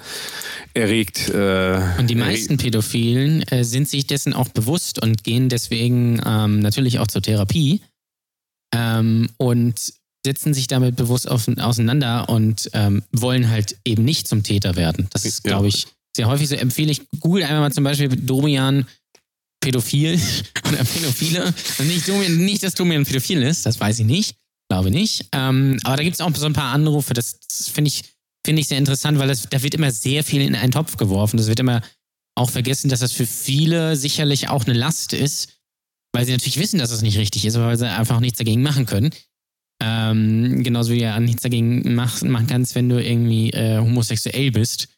[0.74, 1.28] erregt.
[1.28, 6.58] Äh, Und die meisten Pädophilen äh, sind sich dessen auch bewusst und gehen deswegen ähm,
[6.58, 7.80] natürlich auch zur Therapie
[8.74, 9.94] ähm, und
[10.26, 15.06] setzen sich damit bewusst auf, auseinander und ähm, wollen halt eben nicht zum Täter werden.
[15.12, 15.86] Das ist, glaube ich,
[16.16, 16.56] sehr häufig so.
[16.56, 18.86] Empfehle ich, google einmal mal zum Beispiel Domian
[19.60, 20.20] Pädophil
[20.68, 21.44] oder Pädophile.
[21.44, 24.34] Also nicht, Domian, nicht, dass Domian Pädophil ist, das weiß ich nicht.
[24.68, 25.26] Glaube nicht.
[25.30, 28.02] Ähm, aber da gibt es auch so ein paar Anrufe, das, das finde ich,
[28.44, 31.36] finde ich sehr interessant, weil das, da wird immer sehr viel in einen Topf geworfen.
[31.36, 31.82] Das wird immer
[32.34, 35.60] auch vergessen, dass das für viele sicherlich auch eine Last ist,
[36.12, 38.62] weil sie natürlich wissen, dass es nicht richtig ist, aber weil sie einfach nichts dagegen
[38.62, 39.10] machen können.
[39.82, 44.50] Ähm, genauso wie du ja nichts dagegen mach, machen kannst, wenn du irgendwie äh, homosexuell
[44.50, 44.88] bist.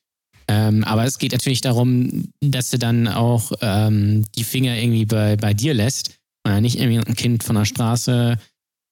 [0.46, 5.36] Ähm, aber es geht natürlich darum, dass du dann auch ähm, die Finger irgendwie bei,
[5.36, 6.14] bei dir lässt
[6.46, 8.38] und nicht irgendwie ein Kind von der Straße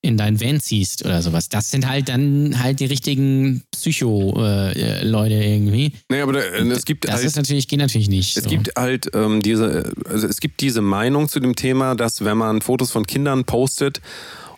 [0.02, 1.48] in dein Van ziehst oder sowas.
[1.48, 5.92] Das sind halt dann halt die richtigen Psycho-Leute irgendwie.
[6.10, 8.36] Nee, aber da, äh, es gibt Das halt, ist natürlich, geht natürlich nicht.
[8.36, 8.50] Es so.
[8.50, 12.60] gibt halt ähm, diese, also es gibt diese Meinung zu dem Thema, dass wenn man
[12.60, 14.00] Fotos von Kindern postet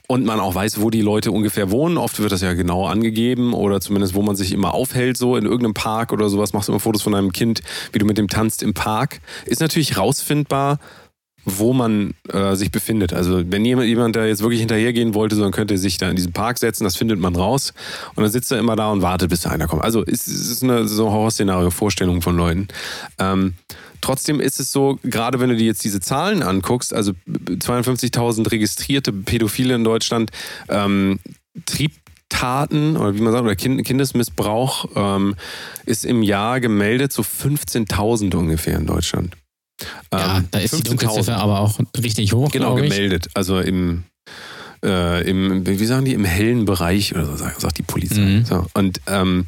[0.08, 3.52] und man auch weiß, wo die Leute ungefähr wohnen, oft wird das ja genau angegeben
[3.52, 6.72] oder zumindest wo man sich immer aufhält, so in irgendeinem Park oder sowas, machst du
[6.72, 7.60] immer Fotos von deinem Kind,
[7.92, 10.78] wie du mit dem tanzt im Park, ist natürlich rausfindbar,
[11.44, 13.12] wo man äh, sich befindet.
[13.12, 16.08] Also wenn jemand, jemand da jetzt wirklich hinterhergehen wollte, so, dann könnte er sich da
[16.08, 17.74] in diesen Park setzen, das findet man raus
[18.14, 19.84] und dann sitzt er immer da und wartet, bis da einer kommt.
[19.84, 22.68] Also es, es ist eine so Horrorszenario-Vorstellung von Leuten.
[23.18, 23.54] Ähm,
[24.00, 29.12] trotzdem ist es so, gerade wenn du dir jetzt diese Zahlen anguckst, also 52.000 registrierte
[29.12, 30.30] Pädophile in Deutschland,
[30.68, 31.18] ähm,
[31.66, 35.34] Triebtaten oder wie man sagt, oder kind, Kindesmissbrauch ähm,
[35.86, 39.34] ist im Jahr gemeldet so 15.000 ungefähr in Deutschland.
[40.12, 40.88] ja, Ähm, da ist die 15.000.
[40.88, 42.50] Dunkelziffer aber auch richtig hoch.
[42.50, 43.28] Genau, gemeldet.
[43.34, 44.04] Also im,
[44.84, 48.20] äh, im, wie sagen die, im hellen Bereich oder so, sagt, sagt die Polizei.
[48.20, 48.44] Mhm.
[48.44, 49.46] So, und ähm,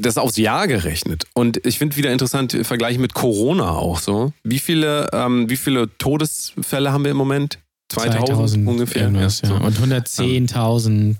[0.00, 1.24] das aufs Jahr gerechnet.
[1.34, 4.32] Und ich finde wieder interessant, im Vergleich mit Corona auch so.
[4.44, 7.58] Wie viele, ähm, wie viele Todesfälle haben wir im Moment?
[7.88, 9.02] 2000, ungefähr.
[9.02, 9.54] irgendwas, Ja, so.
[9.54, 11.16] Und 110.000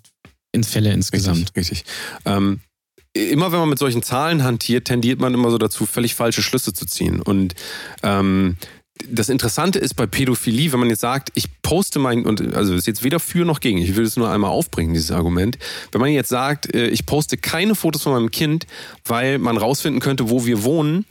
[0.53, 1.57] ins Fälle insgesamt.
[1.57, 1.83] Richtig.
[1.83, 1.85] richtig.
[2.25, 2.61] Ähm,
[3.13, 6.73] immer wenn man mit solchen Zahlen hantiert, tendiert man immer so dazu, völlig falsche Schlüsse
[6.73, 7.21] zu ziehen.
[7.21, 7.55] Und
[8.03, 8.57] ähm,
[9.09, 12.81] das Interessante ist bei Pädophilie, wenn man jetzt sagt, ich poste mein, und also das
[12.81, 15.59] ist jetzt weder für noch gegen, ich will es nur einmal aufbringen, dieses Argument.
[15.93, 18.67] Wenn man jetzt sagt, äh, ich poste keine Fotos von meinem Kind,
[19.05, 21.07] weil man rausfinden könnte, wo wir wohnen,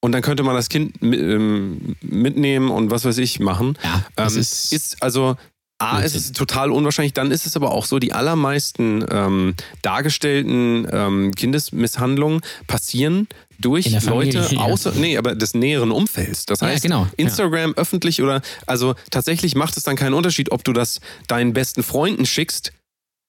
[0.00, 3.78] und dann könnte man das Kind ähm, mitnehmen und was weiß ich machen.
[3.82, 5.36] Ja, das Ähm, ist, ist also
[5.78, 7.14] A, ist es total unwahrscheinlich.
[7.14, 14.46] Dann ist es aber auch so, die allermeisten ähm, dargestellten ähm, Kindesmisshandlungen passieren durch Leute
[14.50, 14.60] ja.
[14.60, 16.46] außer, nee, aber des näheren Umfelds.
[16.46, 17.10] Das Ja, heißt, genau, ja.
[17.16, 21.82] Instagram öffentlich oder, also tatsächlich macht es dann keinen Unterschied, ob du das deinen besten
[21.82, 22.72] Freunden schickst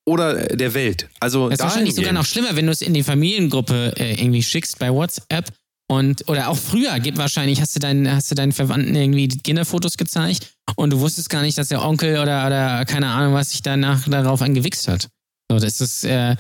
[0.06, 1.10] oder der Welt.
[1.20, 4.44] Also Es ist wahrscheinlich sogar noch schlimmer, wenn du es in die Familiengruppe äh, irgendwie
[4.44, 5.52] schickst bei WhatsApp
[5.88, 9.98] und oder auch früher gibt wahrscheinlich hast du deinen hast du deinen Verwandten irgendwie Kinderfotos
[9.98, 13.62] gezeigt und du wusstest gar nicht, dass der Onkel oder oder keine Ahnung was sich
[13.62, 15.10] danach darauf angewichst hat.
[15.52, 16.36] So, das ist äh,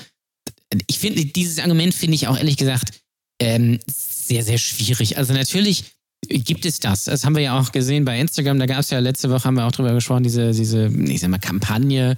[0.87, 3.01] ich finde dieses Argument finde ich auch ehrlich gesagt
[3.39, 5.17] ähm, sehr sehr schwierig.
[5.17, 5.85] Also natürlich
[6.27, 7.03] gibt es das.
[7.03, 8.57] Das haben wir ja auch gesehen bei Instagram.
[8.57, 11.29] Da gab es ja letzte Woche haben wir auch drüber gesprochen diese diese ich sag
[11.29, 12.15] mal Kampagne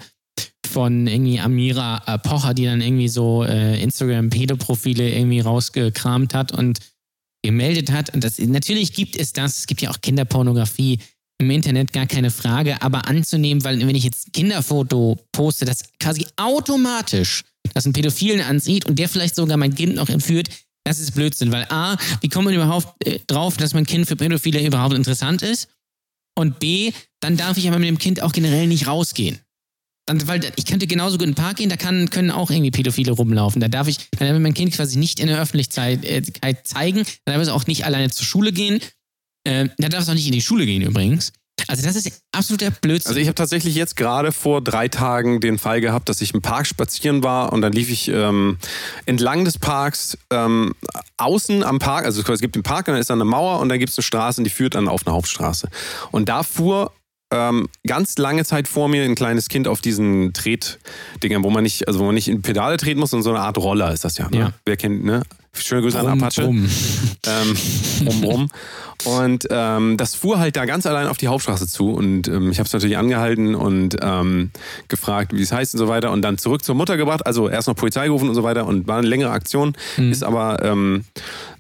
[0.66, 6.80] von irgendwie Amira äh, Pocher, die dann irgendwie so äh, Instagram-Pedoprofile irgendwie rausgekramt hat und
[7.44, 8.14] gemeldet hat.
[8.14, 9.60] Und das, natürlich gibt es das.
[9.60, 11.00] Es gibt ja auch Kinderpornografie
[11.40, 12.82] im Internet, gar keine Frage.
[12.82, 18.86] Aber anzunehmen, weil wenn ich jetzt Kinderfoto poste, das quasi automatisch das einen Pädophilen ansieht
[18.86, 20.50] und der vielleicht sogar mein Kind noch entführt,
[20.86, 21.52] das ist Blödsinn.
[21.52, 25.42] Weil A, wie kommt man überhaupt äh, drauf, dass mein Kind für Pädophile überhaupt interessant
[25.42, 25.70] ist?
[26.36, 29.40] Und B, dann darf ich aber mit dem Kind auch generell nicht rausgehen.
[30.08, 32.72] Dann, weil ich könnte genauso gut in den Park gehen, da kann, können auch irgendwie
[32.72, 33.60] Pädophile rumlaufen.
[33.60, 36.24] Da darf ich, dann darf ich mein Kind quasi nicht in der Öffentlichkeit äh,
[36.64, 37.04] zeigen.
[37.26, 38.80] Dann darf es auch nicht alleine zur Schule gehen.
[39.44, 41.34] Äh, da darf es auch nicht in die Schule gehen übrigens.
[41.68, 43.10] Also das ist absoluter Blödsinn.
[43.10, 46.42] Also ich habe tatsächlich jetzt gerade vor drei Tagen den Fall gehabt, dass ich im
[46.42, 48.58] Park spazieren war und dann lief ich ähm,
[49.06, 50.74] entlang des Parks ähm,
[51.18, 53.70] außen am Park, also es gibt den Park und dann ist da eine Mauer und
[53.70, 55.68] dann gibt es eine Straße und die führt dann auf eine Hauptstraße.
[56.12, 56.94] Und da fuhr
[57.32, 61.88] ähm, ganz lange Zeit vor mir ein kleines Kind auf diesen Tretdingern, wo man nicht,
[61.88, 64.18] also wo man nicht in Pedale treten muss, sondern so eine Art Roller ist das
[64.18, 64.30] ja.
[64.30, 64.38] Ne?
[64.38, 64.54] Ja.
[64.66, 65.24] Wer kennt, ne?
[65.54, 66.42] Schöne Grüße an Brumm, Apache.
[66.44, 66.70] brumm.
[67.26, 68.50] ähm, rum.
[69.06, 71.92] Und ähm, das fuhr halt da ganz allein auf die Hauptstraße zu.
[71.92, 74.52] Und ähm, ich habe es natürlich angehalten und ähm,
[74.88, 76.12] gefragt, wie es heißt und so weiter.
[76.12, 77.26] Und dann zurück zur Mutter gebracht.
[77.26, 78.66] Also erst noch Polizei gerufen und so weiter.
[78.66, 79.74] Und war eine längere Aktion.
[79.98, 80.12] Mhm.
[80.12, 81.06] Ist aber, ähm,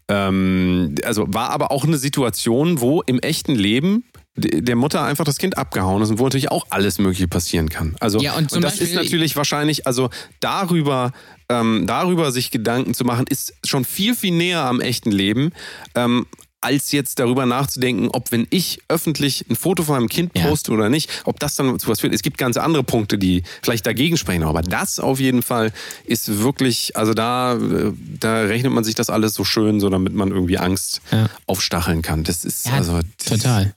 [0.07, 4.03] ähm, also war aber auch eine Situation, wo im echten Leben
[4.37, 7.95] der Mutter einfach das Kind abgehauen ist und wo natürlich auch alles Mögliche passieren kann.
[7.99, 11.11] Also ja, und, und das Beispiel ist natürlich wahrscheinlich, also darüber,
[11.49, 15.51] ähm, darüber sich Gedanken zu machen, ist schon viel, viel näher am echten Leben.
[15.95, 16.27] Ähm,
[16.61, 20.77] als jetzt darüber nachzudenken, ob wenn ich öffentlich ein Foto von meinem Kind poste ja.
[20.77, 22.13] oder nicht, ob das dann zu was führt.
[22.13, 25.71] Es gibt ganz andere Punkte, die vielleicht dagegen sprechen, aber das auf jeden Fall
[26.05, 30.13] ist wirklich, also da, äh, da rechnet man sich das alles so schön, so damit
[30.13, 31.29] man irgendwie Angst ja.
[31.45, 32.23] aufstacheln kann.
[32.23, 33.75] Das ist ja, also das total.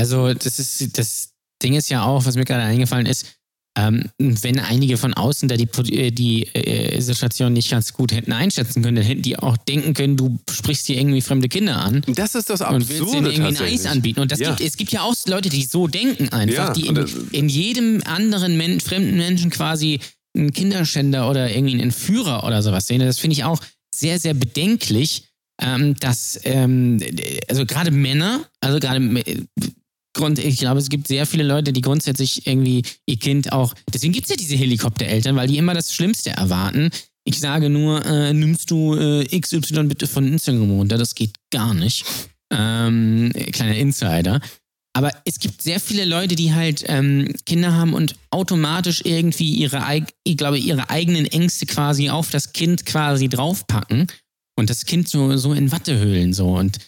[0.00, 1.30] Also das ist das
[1.62, 3.26] Ding ist ja auch, was mir gerade eingefallen ist,
[3.78, 8.32] ähm, wenn einige von außen da die, äh, die äh, Situation nicht ganz gut hätten
[8.32, 12.02] einschätzen können, dann hätten die auch denken können, du sprichst hier irgendwie fremde Kinder an.
[12.08, 12.84] Das ist das Absurde.
[12.84, 14.20] Und willst denen irgendwie ein Eis anbieten.
[14.20, 14.48] Und ja.
[14.48, 18.02] gibt, es gibt ja auch Leute, die so denken einfach, ja, die in, in, jedem
[18.06, 20.00] anderen Men fremden Menschen quasi
[20.34, 23.00] einen Kinderschänder oder irgendwie einen Entführer oder sowas sehen.
[23.00, 23.60] Das finde ich auch
[23.94, 25.24] sehr, sehr bedenklich.
[25.62, 26.98] Ähm, dass ähm,
[27.46, 28.98] also gerade Männer, also gerade
[30.20, 33.74] Grund, ich glaube, es gibt sehr viele Leute, die grundsätzlich irgendwie ihr Kind auch.
[33.92, 36.90] Deswegen gibt es ja diese Helikoptereltern, weil die immer das Schlimmste erwarten.
[37.24, 40.98] Ich sage nur, äh, nimmst du äh, XY bitte von Instagram runter?
[40.98, 42.04] Das geht gar nicht.
[42.52, 44.40] Ähm, kleiner Insider.
[44.92, 49.82] Aber es gibt sehr viele Leute, die halt ähm, Kinder haben und automatisch irgendwie ihre,
[50.24, 54.08] ich glaube, ihre eigenen Ängste quasi auf das Kind quasi draufpacken
[54.56, 56.48] und das Kind so, so in Wattehöhlen so.
[56.56, 56.78] Und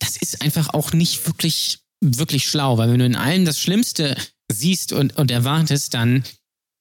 [0.00, 4.16] das ist einfach auch nicht wirklich wirklich schlau, weil wenn du in allem das Schlimmste
[4.50, 6.24] siehst und, und erwartest, dann,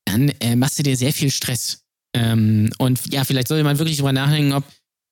[0.05, 1.84] dann äh, machst du dir sehr viel Stress.
[2.13, 4.63] Ähm, und ja, vielleicht sollte man wirklich drüber nachdenken, ob,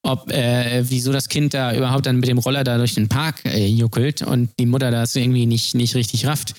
[0.03, 3.45] ob äh, wieso das Kind da überhaupt dann mit dem Roller da durch den Park
[3.45, 6.55] äh, juckelt und die Mutter das irgendwie nicht, nicht richtig rafft.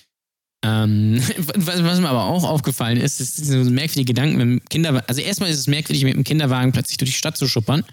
[0.65, 1.21] Ähm,
[1.57, 5.07] was, was, mir aber auch aufgefallen ist, ist so merkwürdige Gedanken mit dem Kinderwagen.
[5.09, 7.85] Also erstmal ist es merkwürdig, mit dem Kinderwagen plötzlich durch die Stadt zu schuppern.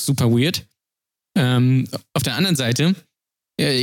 [0.00, 0.66] Super weird.
[1.36, 2.94] Ähm, auf der anderen Seite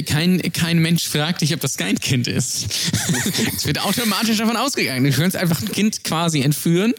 [0.04, 2.68] kein, kein Mensch fragt dich, ob das dein Kind ist.
[3.56, 5.04] es wird automatisch davon ausgegangen.
[5.04, 6.94] Du kannst einfach ein Kind quasi entführen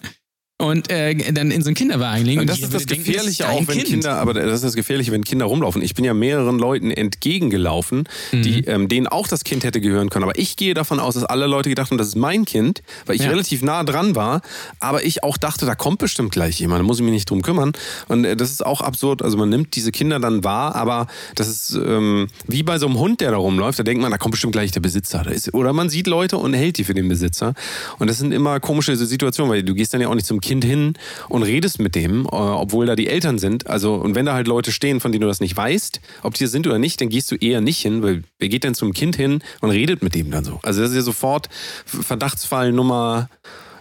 [0.61, 2.41] und äh, dann in so einen Kinderwagen legen.
[2.41, 3.89] Und das ist das Gefährliche denken, auch, wenn kind.
[3.89, 5.83] Kinder, aber das ist das Gefährliche, wenn Kinder rumlaufen.
[5.83, 8.43] Ich bin ja mehreren Leuten entgegengelaufen, mhm.
[8.43, 10.25] die, ähm, denen auch das Kind hätte gehören können.
[10.25, 13.15] Aber ich gehe davon aus, dass alle Leute gedacht haben, das ist mein Kind, weil
[13.15, 13.31] ich ja.
[13.31, 14.43] relativ nah dran war.
[14.81, 17.43] Aber ich auch dachte, da kommt bestimmt gleich jemand, da muss ich mich nicht drum
[17.43, 17.73] kümmern.
[18.09, 19.23] Und äh, das ist auch absurd.
[19.23, 22.99] Also man nimmt diese Kinder dann wahr, aber das ist ähm, wie bei so einem
[22.99, 23.79] Hund, der da rumläuft.
[23.79, 25.25] Da denkt man, da kommt bestimmt gleich der Besitzer.
[25.31, 27.55] Ist, oder man sieht Leute und hält die für den Besitzer.
[28.01, 30.48] Und das sind immer komische Situationen, weil du gehst dann ja auch nicht zum Kind
[30.49, 30.95] hin
[31.29, 33.67] und redest mit dem, äh, obwohl da die Eltern sind.
[33.67, 36.47] Also, und wenn da halt Leute stehen, von denen du das nicht weißt, ob die
[36.47, 39.17] sind oder nicht, dann gehst du eher nicht hin, weil wer geht denn zum Kind
[39.17, 40.61] hin und redet mit dem dann so?
[40.63, 41.49] Also, das ist ja sofort
[41.85, 43.29] Verdachtsfall Nummer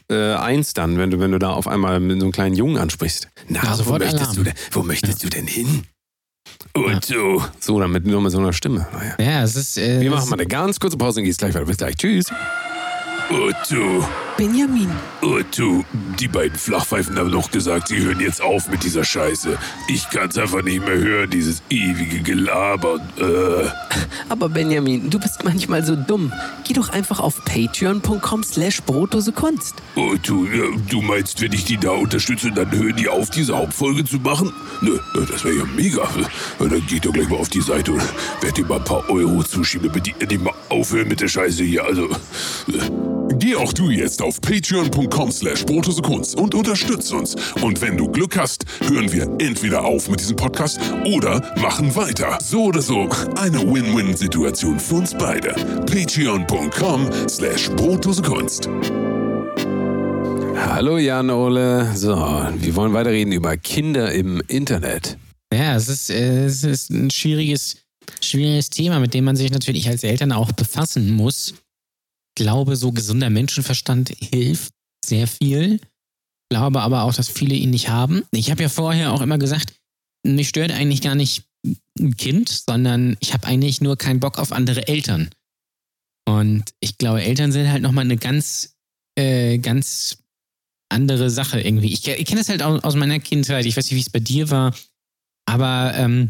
[0.09, 2.77] äh, eins dann, wenn du, wenn du da auf einmal mit so einem kleinen Jungen
[2.77, 3.29] ansprichst.
[3.49, 5.29] Na, ja, wo, möchtest du denn, wo möchtest ja.
[5.29, 5.83] du denn hin?
[6.73, 7.43] Und so.
[7.59, 8.87] So, dann mit nur mit so einer Stimme.
[8.93, 9.15] Naja.
[9.19, 9.77] Ja, es ist.
[9.77, 11.65] Äh, Wir machen mal eine ganz kurze Pause und gehst gleich weiter.
[11.65, 11.95] Bis gleich.
[11.95, 12.27] Tschüss.
[13.29, 14.07] Otto.
[14.37, 14.89] Benjamin.
[15.21, 15.83] Otto,
[16.19, 19.57] die beiden Flachpfeifen haben doch gesagt, sie hören jetzt auf mit dieser Scheiße.
[19.89, 22.99] Ich kann's einfach nicht mehr hören, dieses ewige Gelaber.
[23.17, 23.67] Äh.
[24.29, 26.31] Aber Benjamin, du bist manchmal so dumm.
[26.65, 29.75] Geh doch einfach auf patreon.com slash brotosekunst.
[29.95, 30.45] Otto,
[30.87, 34.53] du meinst, wenn ich die da unterstütze, dann hören die auf, diese Hauptfolge zu machen?
[34.81, 36.07] Nö, das wäre ja mega.
[36.59, 38.03] Dann geht doch gleich mal auf die Seite und
[38.41, 41.63] werd dir mal ein paar Euro zuschieben, damit die endlich mal aufhören mit der Scheiße
[41.63, 41.83] hier.
[41.83, 42.07] Also.
[43.33, 45.65] Geh auch du jetzt auf patreon.com slash
[46.01, 47.35] Kunst und unterstütz uns.
[47.61, 52.37] Und wenn du Glück hast, hören wir entweder auf mit diesem Podcast oder machen weiter.
[52.41, 55.53] So oder so, eine Win-Win-Situation für uns beide.
[55.85, 57.69] patreon.com slash
[58.23, 58.69] Kunst.
[60.55, 61.95] Hallo Jan Ole.
[61.95, 65.17] So, wir wollen weiterreden über Kinder im Internet.
[65.53, 67.77] Ja, es ist, äh, es ist ein schwieriges,
[68.21, 71.53] schwieriges Thema, mit dem man sich natürlich als Eltern auch befassen muss
[72.37, 74.73] glaube, so gesunder Menschenverstand hilft
[75.03, 75.81] sehr viel.
[76.49, 78.23] Glaube aber auch, dass viele ihn nicht haben.
[78.31, 79.73] Ich habe ja vorher auch immer gesagt,
[80.23, 81.43] mich stört eigentlich gar nicht
[81.99, 85.29] ein Kind, sondern ich habe eigentlich nur keinen Bock auf andere Eltern.
[86.25, 88.75] Und ich glaube, Eltern sind halt nochmal eine ganz,
[89.15, 90.19] äh, ganz
[90.89, 91.91] andere Sache irgendwie.
[91.91, 93.65] Ich, ich kenne das halt aus, aus, meiner Kindheit.
[93.65, 94.75] Ich weiß nicht, wie es bei dir war.
[95.45, 96.29] Aber ähm,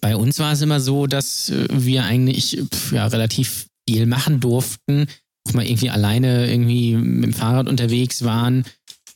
[0.00, 5.06] bei uns war es immer so, dass wir eigentlich pf, ja, relativ viel machen durften,
[5.46, 8.64] auch mal irgendwie alleine irgendwie mit dem Fahrrad unterwegs waren,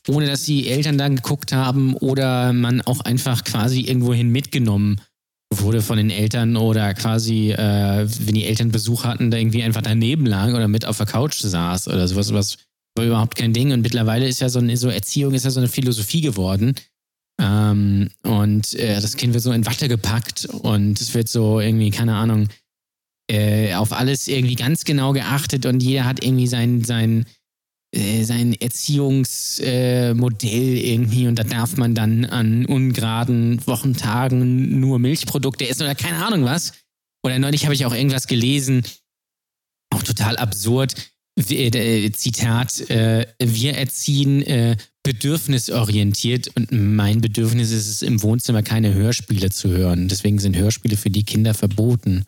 [0.07, 5.01] ohne dass die Eltern dann geguckt haben oder man auch einfach quasi irgendwohin mitgenommen
[5.51, 9.81] wurde von den Eltern oder quasi, äh, wenn die Eltern Besuch hatten, da irgendwie einfach
[9.81, 12.57] daneben lag oder mit auf der Couch saß oder sowas, was
[12.95, 13.71] war überhaupt kein Ding.
[13.71, 16.75] Und mittlerweile ist ja so eine so Erziehung, ist ja so eine Philosophie geworden.
[17.41, 21.89] Ähm, und äh, das Kind wird so in Watte gepackt und es wird so irgendwie,
[21.89, 22.49] keine Ahnung,
[23.29, 27.25] äh, auf alles irgendwie ganz genau geachtet und jeder hat irgendwie sein, sein,
[27.91, 35.83] äh, sein Erziehungsmodell irgendwie und da darf man dann an ungeraden Wochentagen nur Milchprodukte essen
[35.83, 36.73] oder keine Ahnung was.
[37.23, 38.83] Oder neulich habe ich auch irgendwas gelesen,
[39.93, 40.95] auch total absurd.
[41.49, 48.93] Äh, Zitat, äh, wir erziehen äh, bedürfnisorientiert und mein Bedürfnis ist es, im Wohnzimmer keine
[48.93, 50.07] Hörspiele zu hören.
[50.07, 52.25] Deswegen sind Hörspiele für die Kinder verboten.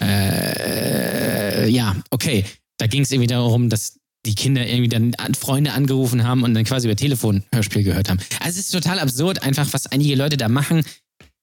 [0.00, 2.44] Äh, ja, okay.
[2.78, 6.64] Da ging es irgendwie darum, dass die Kinder irgendwie dann Freunde angerufen haben und dann
[6.64, 8.18] quasi über Telefon Hörspiel gehört haben.
[8.40, 10.82] Also es ist total absurd, einfach was einige Leute da machen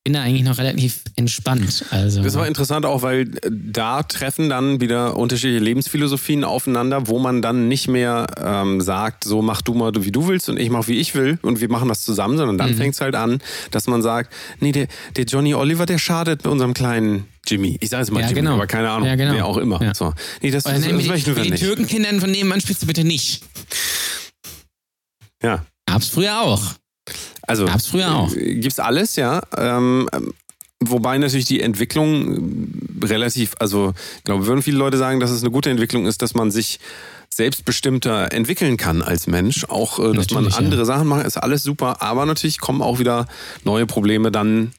[0.03, 1.85] bin da eigentlich noch relativ entspannt.
[1.91, 2.23] Also.
[2.23, 7.67] Das war interessant auch, weil da treffen dann wieder unterschiedliche Lebensphilosophien aufeinander, wo man dann
[7.67, 10.99] nicht mehr ähm, sagt, so mach du mal wie du willst und ich mach wie
[10.99, 12.77] ich will und wir machen das zusammen, sondern dann mhm.
[12.77, 14.87] fängt es halt an, dass man sagt, nee, der,
[15.17, 17.77] der Johnny Oliver, der schadet unserem kleinen Jimmy.
[17.79, 18.53] Ich sage es mal ja, Jimmy, genau.
[18.53, 19.33] aber keine Ahnung, ja, genau.
[19.33, 19.81] wer auch immer.
[19.81, 19.93] Ja.
[19.93, 20.13] So.
[20.41, 21.63] Nee, das, das, das, das, das wir die nicht.
[21.63, 23.43] Türkenkindern von nebenan spielst du bitte nicht.
[25.41, 25.65] Ja.
[25.85, 26.61] Gab's früher auch.
[27.41, 28.31] Also Gab's früher auch.
[28.33, 29.41] Gibt's alles, ja.
[29.57, 30.07] Ähm,
[30.79, 32.69] wobei natürlich die Entwicklung
[33.03, 36.35] relativ, also ich glaube, würden viele Leute sagen, dass es eine gute Entwicklung ist, dass
[36.35, 36.79] man sich
[37.33, 39.65] selbstbestimmter entwickeln kann als Mensch.
[39.65, 40.85] Auch, äh, dass man Natürlich, andere ja.
[40.85, 42.01] Sachen macht, ist alles super.
[42.01, 43.25] Aber natürlich kommen auch wieder
[43.63, 44.73] neue Probleme dann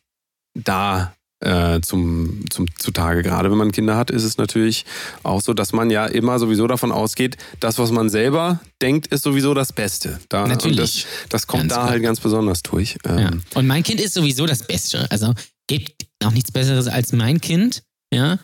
[0.54, 1.12] da
[1.42, 3.22] äh, zum, zum zutage.
[3.22, 4.84] Gerade wenn man Kinder hat, ist es natürlich
[5.22, 9.24] auch so, dass man ja immer sowieso davon ausgeht, das, was man selber denkt, ist
[9.24, 10.20] sowieso das Beste.
[10.28, 11.06] Da, Natürlich.
[11.22, 11.90] Das, das kommt Ganz da klar.
[11.90, 12.96] halt ganz besonders durch.
[13.04, 13.18] Ja.
[13.18, 15.10] Ähm, Und mein Kind ist sowieso das Beste.
[15.10, 15.34] Also
[15.66, 17.82] gibt auch nichts Besseres als mein Kind.
[18.12, 18.38] Ja,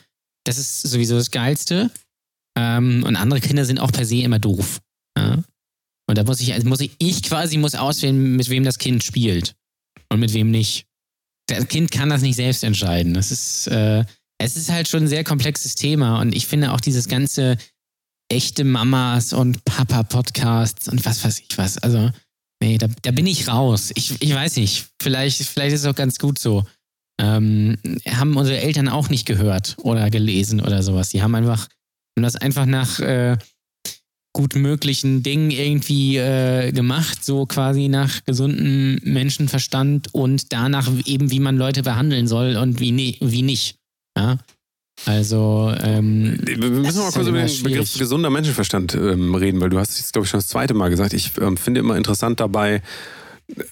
[0.44, 1.90] das ist sowieso das Geilste.
[2.56, 4.80] Ähm, und andere Kinder sind auch per se immer doof.
[5.16, 5.44] Ja?
[6.08, 9.04] Und da muss ich, also muss ich, ich quasi muss auswählen, mit wem das Kind
[9.04, 9.54] spielt
[10.08, 10.87] und mit wem nicht.
[11.48, 13.14] Das Kind kann das nicht selbst entscheiden.
[13.14, 14.04] Das ist, äh,
[14.38, 17.56] es ist halt schon ein sehr komplexes Thema und ich finde auch dieses ganze
[18.30, 21.78] echte Mamas und Papa-Podcasts und was weiß ich was.
[21.78, 22.10] Also,
[22.62, 23.90] nee, da, da bin ich raus.
[23.94, 24.86] Ich, ich weiß nicht.
[25.02, 26.64] Vielleicht, vielleicht ist es auch ganz gut so.
[27.20, 31.08] Ähm, haben unsere Eltern auch nicht gehört oder gelesen oder sowas.
[31.08, 31.62] Die haben einfach,
[32.16, 33.36] haben das einfach nach äh,
[34.32, 41.40] gut möglichen Dingen irgendwie äh, gemacht, so quasi nach gesundem Menschenverstand und danach eben, wie
[41.40, 43.76] man Leute behandeln soll und wie, ne, wie nicht.
[44.16, 44.38] Ja?
[45.06, 47.98] Also, ähm, Wir müssen mal kurz über den Begriff schwierig.
[47.98, 51.12] gesunder Menschenverstand ähm, reden, weil du hast es, glaube ich, schon das zweite Mal gesagt.
[51.14, 52.82] Ich ähm, finde immer interessant dabei,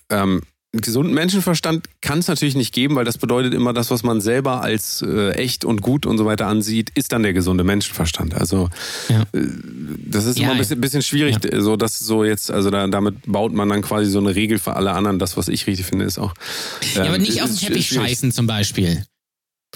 [0.09, 0.43] ähm,
[0.81, 4.63] gesunden Menschenverstand kann es natürlich nicht geben, weil das bedeutet immer, das, was man selber
[4.63, 8.35] als äh, echt und gut und so weiter ansieht, ist dann der gesunde Menschenverstand.
[8.35, 8.69] Also
[9.09, 9.23] Ja.
[9.33, 9.47] äh,
[10.07, 11.61] das ist Ja, immer ein bisschen, bisschen schwierig, ja.
[11.61, 14.77] so dass so jetzt, also da, damit baut man dann quasi so eine Regel für
[14.77, 15.19] alle anderen.
[15.19, 16.35] Das, was ich richtig finde, ist auch.
[16.95, 19.05] ja, aber ähm, nicht auf den Teppich scheißen zum Beispiel.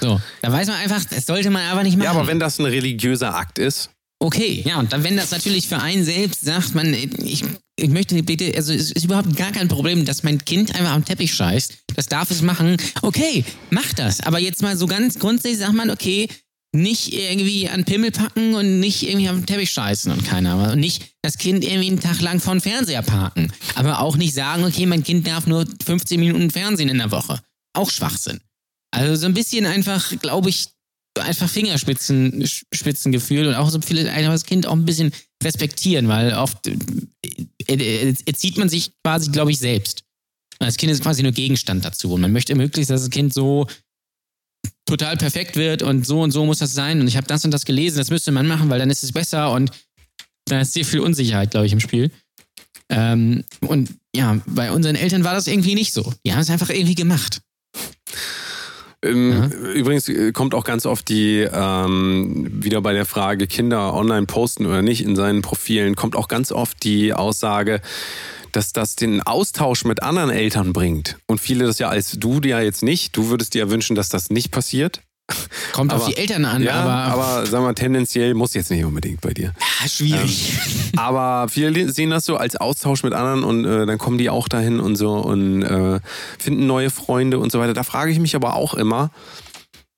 [0.01, 2.05] So, da weiß man einfach, das sollte man aber nicht machen.
[2.05, 3.91] Ja, aber wenn das ein religiöser Akt ist,
[4.22, 7.42] Okay, ja, und dann, wenn das natürlich für einen selbst sagt, man, ich,
[7.76, 11.06] ich möchte bitte, also es ist überhaupt gar kein Problem, dass mein Kind einfach am
[11.06, 11.74] Teppich scheißt.
[11.96, 12.76] Das darf es machen.
[13.00, 14.20] Okay, mach das.
[14.20, 16.28] Aber jetzt mal so ganz grundsätzlich sagt man, okay,
[16.72, 20.72] nicht irgendwie an Pimmel packen und nicht irgendwie am Teppich scheißen und keiner.
[20.72, 23.50] Und nicht das Kind irgendwie einen Tag lang vor den Fernseher parken.
[23.74, 27.40] Aber auch nicht sagen, okay, mein Kind darf nur 15 Minuten Fernsehen in der Woche.
[27.72, 28.40] Auch Schwachsinn.
[28.92, 30.68] Also so ein bisschen einfach, glaube ich,
[31.18, 36.35] einfach Fingerspitzen, Spitzengefühl und auch so viele einfach das Kind auch ein bisschen respektieren, weil
[36.35, 40.05] oft äh, äh, erzieht man sich quasi, glaube ich, selbst.
[40.59, 43.66] Das Kind ist quasi nur Gegenstand dazu und man möchte möglichst, dass das Kind so
[44.87, 47.51] total perfekt wird und so und so muss das sein und ich habe das und
[47.51, 49.70] das gelesen, das müsste man machen, weil dann ist es besser und
[50.46, 52.11] da ist sehr viel Unsicherheit, glaube ich, im Spiel.
[52.90, 56.12] Ähm, und ja, bei unseren Eltern war das irgendwie nicht so.
[56.27, 57.40] Die haben es einfach irgendwie gemacht.
[59.03, 59.71] Ähm, Ja.
[59.73, 64.67] Übrigens äh, kommt auch ganz oft die, ähm, wieder bei der Frage, Kinder online posten
[64.67, 67.81] oder nicht in seinen Profilen, kommt auch ganz oft die Aussage,
[68.53, 71.19] dass das den Austausch mit anderen Eltern bringt.
[71.27, 73.17] Und viele das ja als du dir ja jetzt nicht.
[73.17, 75.03] Du würdest dir ja wünschen, dass das nicht passiert.
[75.73, 78.85] Kommt auf Aber- die Eltern an, ja, aber, aber sag mal, tendenziell muss jetzt nicht
[78.85, 79.53] unbedingt bei dir.
[79.61, 80.59] Ah, schwierig.
[80.97, 84.49] Aber viele sehen das so als Austausch mit anderen und äh, dann kommen die auch
[84.49, 86.01] dahin und so und äh,
[86.38, 87.75] finden neue Freunde und so weiter.
[87.75, 89.11] Da frage ich mich aber auch immer,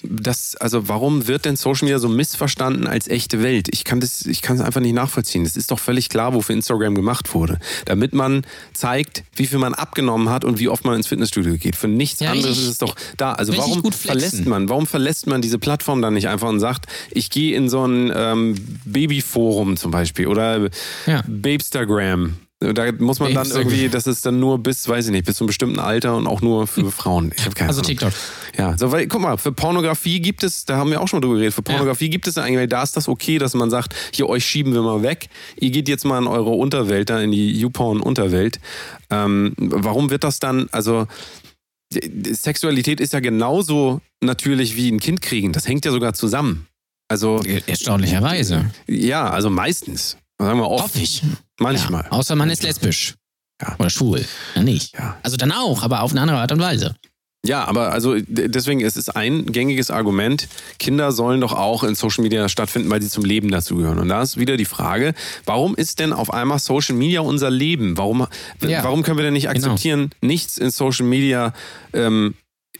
[0.04, 3.68] das, also warum wird denn Social Media so missverstanden als echte Welt?
[3.72, 5.44] Ich kann das, ich kann es einfach nicht nachvollziehen.
[5.44, 7.58] Es ist doch völlig klar, wofür Instagram gemacht wurde.
[7.84, 8.42] Damit man
[8.72, 11.76] zeigt, wie viel man abgenommen hat und wie oft man ins Fitnessstudio geht.
[11.76, 13.32] Für nichts Ja, anderes richtig- ist es doch da.
[13.32, 17.30] Also warum verlässt man, warum verlässt man diese Plattform dann nicht einfach und sagt, ich
[17.30, 20.68] gehe in so ein ähm, Babyforum zum Beispiel oder
[21.06, 21.22] Ja.
[21.28, 22.36] Babestagram.
[22.74, 25.44] Da muss man dann irgendwie, das ist dann nur bis, weiß ich nicht, bis zu
[25.44, 27.32] einem bestimmten Alter und auch nur für Frauen.
[27.36, 27.88] Ich habe keine Also Ahnung.
[27.88, 28.12] TikTok.
[28.56, 31.22] Ja, so, weil, guck mal, für Pornografie gibt es, da haben wir auch schon mal
[31.22, 34.28] drüber geredet, für Pornografie gibt es eigentlich, da ist das okay, dass man sagt, hier,
[34.28, 37.58] euch schieben wir mal weg, ihr geht jetzt mal in eure Unterwelt, da in die
[37.60, 38.60] YouPorn-Unterwelt.
[39.10, 41.06] Ähm, warum wird das dann, also,
[41.92, 46.66] Sexualität ist ja genauso natürlich wie ein Kind kriegen, das hängt ja sogar zusammen.
[47.08, 48.70] Also, Erstaunlicherweise.
[48.86, 50.16] ja, also meistens.
[50.44, 50.84] Sagen wir oft.
[50.84, 51.22] Hoffe ich.
[51.58, 52.04] Manchmal.
[52.04, 53.14] Ja, außer man ist lesbisch.
[53.60, 53.76] Ja.
[53.78, 54.24] Oder schwul.
[54.54, 54.94] Dann nicht.
[54.94, 55.16] Ja.
[55.22, 56.96] Also dann auch, aber auf eine andere Art und Weise.
[57.44, 60.46] Ja, aber also deswegen es ist ein gängiges Argument,
[60.78, 63.98] Kinder sollen doch auch in Social Media stattfinden, weil sie zum Leben dazugehören.
[63.98, 65.12] Und da ist wieder die Frage,
[65.44, 67.98] warum ist denn auf einmal Social Media unser Leben?
[67.98, 68.28] Warum,
[68.60, 68.84] Ja.
[68.84, 69.56] warum können wir denn nicht Genau.
[69.72, 71.52] akzeptieren, nichts in Social Media
[71.92, 72.34] ähm,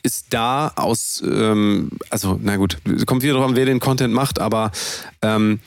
[0.05, 4.39] ist da aus, ähm, also na gut, kommt wieder drauf an, wer den Content macht,
[4.39, 4.71] aber
[5.23, 5.59] ähm,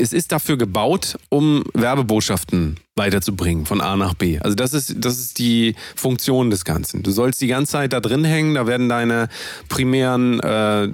[0.00, 4.38] es ist dafür gebaut, um Werbebotschaften weiterzubringen von A nach B.
[4.38, 7.02] Also das ist, das ist die Funktion des Ganzen.
[7.02, 9.28] Du sollst die ganze Zeit da drin hängen, da werden deine
[9.68, 10.88] primären äh,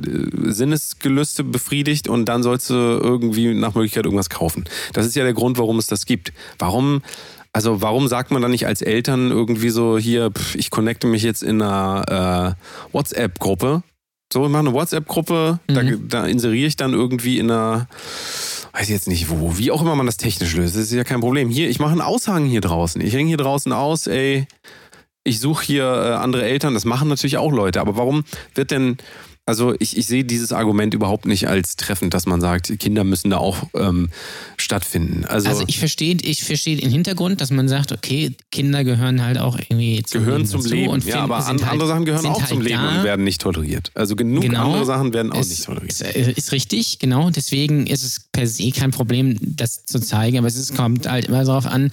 [0.53, 4.65] Sinnesgelüste befriedigt und dann sollst du irgendwie nach Möglichkeit irgendwas kaufen.
[4.93, 6.33] Das ist ja der Grund, warum es das gibt.
[6.59, 7.03] Warum
[7.55, 11.23] also warum sagt man dann nicht als Eltern irgendwie so hier, pff, ich connecte mich
[11.23, 13.83] jetzt in einer äh, WhatsApp-Gruppe?
[14.33, 17.87] So, ich mache eine WhatsApp-Gruppe, da, da inseriere ich dann irgendwie in einer,
[18.73, 21.21] weiß jetzt nicht wo, wie auch immer man das technisch löst, das ist ja kein
[21.21, 21.51] Problem.
[21.51, 23.03] Hier, ich mache einen Aushang hier draußen.
[23.03, 24.47] Ich hänge hier draußen aus, ey,
[25.23, 28.25] ich suche hier äh, andere Eltern, das machen natürlich auch Leute, aber warum
[28.55, 28.97] wird denn,
[29.45, 33.31] also ich, ich sehe dieses Argument überhaupt nicht als treffend, dass man sagt, Kinder müssen
[33.31, 34.09] da auch ähm,
[34.57, 35.25] stattfinden.
[35.25, 39.39] Also, Also ich verstehe ich verstehe den Hintergrund, dass man sagt, okay, Kinder gehören halt
[39.39, 40.89] auch irgendwie zum gehören Leben zum Leben.
[40.91, 42.99] und ja, aber halt, andere Sachen gehören auch halt zum Leben da.
[42.99, 43.91] und werden nicht toleriert.
[43.95, 44.67] Also genug Genau.
[44.67, 45.91] andere Sachen werden auch Es nicht toleriert.
[45.91, 47.31] Ist, äh, ist richtig, genau.
[47.31, 51.27] Deswegen ist es per se kein Problem, das zu zeigen, aber es ist, kommt halt
[51.27, 51.91] immer darauf an,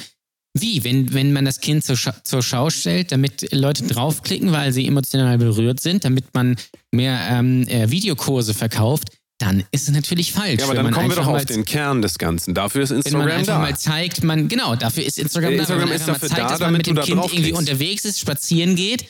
[0.53, 4.73] wie, wenn, wenn man das Kind zur, Scha zur Schau stellt, damit Leute draufklicken, weil
[4.73, 6.55] sie emotional berührt sind, damit man
[6.91, 10.59] mehr ähm, äh, Videokurse verkauft, dann ist es natürlich falsch.
[10.59, 12.53] Ja, aber dann kommen wir doch auf den Kern des Ganzen.
[12.53, 13.59] Dafür ist wenn man Instagram einfach da.
[13.59, 16.35] mal zeigt, man, genau, dafür ist Instagram, Äh, da, Instagram wenn man ist dafür mal
[16.35, 19.05] zeigt, da, dass man mit dem da Kind irgendwie unterwegs ist, spazieren geht,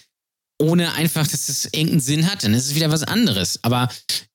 [0.61, 3.59] ohne einfach, dass es irgendeinen Sinn hat, dann ist es wieder was anderes.
[3.63, 3.89] Aber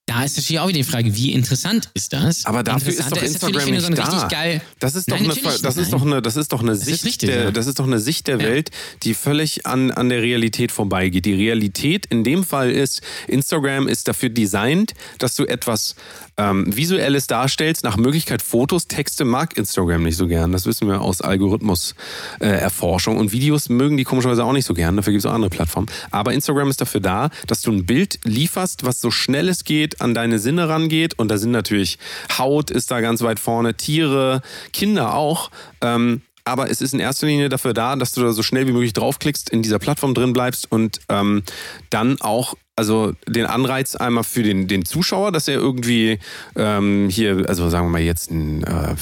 [0.07, 2.45] da ist natürlich auch wieder die Frage, wie interessant ist das?
[2.45, 4.29] Aber dafür ist doch Instagram wenn du so nicht da.
[4.29, 4.61] geil.
[4.79, 6.85] Das ist doch Nein, eine, das ist nicht, doch eine, das ist doch eine ist
[6.85, 7.51] Sicht, richtig, der, ja.
[7.51, 8.47] das ist doch eine Sicht der Ja.
[8.47, 8.71] Welt,
[9.03, 11.25] die völlig an, an der Realität vorbeigeht.
[11.25, 15.95] Die Realität in dem Fall ist, Instagram ist dafür designt, dass du etwas
[16.37, 20.53] ähm, Visuelles darstellst, nach Möglichkeit Fotos, Texte mag Instagram nicht so gern.
[20.53, 23.17] Das wissen wir aus Algorithmus-Erforschung.
[23.17, 24.97] Äh, und Videos mögen die komischerweise auch nicht so gern.
[24.97, 25.89] Dafür gibt es auch andere Plattformen.
[26.11, 30.01] Aber Instagram ist dafür da, dass du ein Bild lieferst, was so schnell es geht
[30.01, 31.19] an deine Sinne rangeht.
[31.19, 31.99] Und da sind natürlich
[32.39, 35.51] Haut ist da ganz weit vorne, Tiere, Kinder auch.
[35.81, 38.73] Ähm, aber es ist in erster Linie dafür da, dass du da so schnell wie
[38.73, 41.43] möglich draufklickst, in dieser Plattform drin bleibst und ähm,
[41.89, 46.19] dann auch also den Anreiz einmal für den, den Zuschauer, dass er irgendwie
[46.57, 48.95] ähm, hier, also sagen wir mal jetzt ein, äh,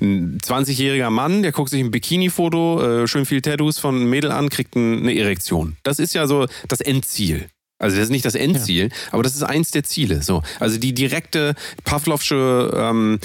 [0.00, 4.32] ein 20-jähriger Mann, der guckt sich ein Bikini-Foto, äh, schön viel Tattoos von einem Mädel
[4.32, 5.76] an, kriegt ein, eine Erektion.
[5.82, 7.48] Das ist ja so das Endziel.
[7.78, 10.22] Also das ist nicht das Endziel, aber das ist eins der Ziele.
[10.22, 11.54] So, also die direkte
[11.84, 13.20] Pavlovsche ähm,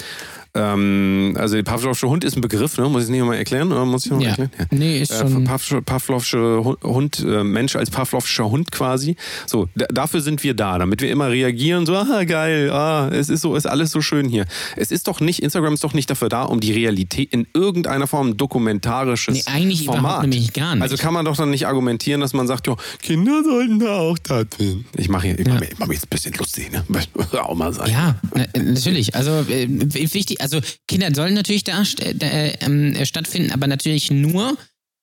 [0.54, 2.88] ähm, also der Pavlovsche Hund ist ein Begriff, ne?
[2.88, 3.72] Muss ich nicht nochmal erklären?
[3.72, 4.30] Oder muss ich noch mal Ja.
[4.30, 4.50] erklären?
[4.70, 5.44] Nee, ist Äh, schon.
[5.44, 9.16] Pavlovsche, Pavlovsche Hu- Hund, äh, Mensch als Pavlovscher Hund quasi.
[9.46, 13.28] So, da, dafür sind wir da, damit wir immer reagieren, so, ah, geil, ah, es
[13.30, 14.44] ist so, ist alles so schön hier.
[14.76, 18.06] Es ist doch nicht, Instagram ist doch nicht dafür da, um die Realität in irgendeiner
[18.06, 20.00] Form dokumentarisches Nee, eigentlich Format.
[20.02, 20.82] überhaupt nämlich gar nicht.
[20.82, 24.16] Also kann man doch dann nicht argumentieren, dass man sagt, ja, Kinder sollten da auch
[24.18, 24.84] stattfinden.
[24.96, 25.54] Ich mache hier, ich Ja.
[25.54, 26.84] mach, mir- ich mach mich jetzt ein bisschen lustig, ne?
[27.42, 27.90] Auch mal sein.
[27.90, 29.14] Ja, na, natürlich.
[29.14, 34.56] Also äh, wichtig, also Kinder sollen natürlich da, äh, stattfinden, aber natürlich nur,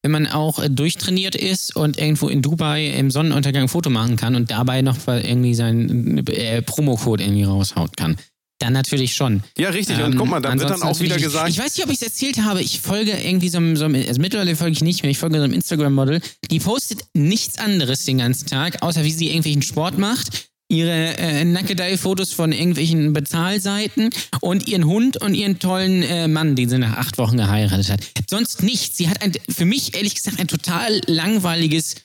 [0.04, 4.16] wenn man auch äh, durchtrainiert ist und irgendwo in Dubai im Sonnenuntergang ein Foto machen
[4.16, 8.18] kann und dabei noch irgendwie seinen äh, Promocode irgendwie raushaut kann.
[8.60, 9.42] Dann natürlich schon.
[9.58, 9.98] Ja, richtig.
[10.00, 12.02] Und Ähm, guck mal, dann wird dann auch wieder gesagt, Ich weiß nicht, ob ich
[12.02, 12.62] es erzählt habe.
[12.62, 15.12] Ich folge irgendwie so einem, so einem also mittlerweile folge ich nicht mehr.
[15.12, 16.20] Ich folge so einem Instagram-Model.
[16.52, 20.49] Die postet nichts anderes den ganzen Tag, außer wie sie irgendwelchen Sport macht.
[20.72, 26.70] Ihre äh, Nackedei-Fotos von irgendwelchen Bezahlseiten und ihren Hund und ihren tollen äh, Mann, den
[26.70, 28.02] sie nach acht Wochen geheiratet hat.
[28.30, 28.96] Sonst nichts.
[28.96, 31.96] Sie hat ein, für mich ehrlich gesagt ein total langweiliges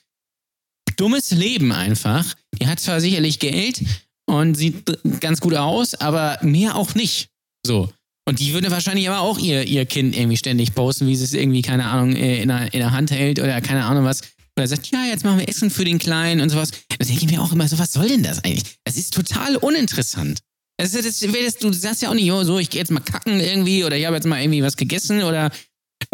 [0.96, 2.24] dummes Leben einfach.
[2.58, 3.82] Die hat zwar sicherlich Geld
[4.26, 4.84] und sieht
[5.20, 7.28] ganz gut aus, aber mehr auch nicht.
[7.66, 7.90] So.
[8.26, 11.34] Und die würde wahrscheinlich aber auch ihr, ihr Kind irgendwie ständig posten, wie sie es
[11.34, 14.22] irgendwie, keine Ahnung, äh, in der, in der Hand hält oder keine Ahnung was.
[14.56, 16.70] Oder sagt, ja, jetzt machen wir Essen für den Kleinen und sowas.
[16.88, 18.76] Da denke ich mir auch immer so, was soll denn das eigentlich?
[18.84, 20.40] Das ist total uninteressant.
[20.80, 23.40] Ist- das, das, du sagst ja auch nicht, oh, so, ich gehe jetzt mal kacken
[23.40, 25.50] irgendwie oder ich habe jetzt mal irgendwie was gegessen oder,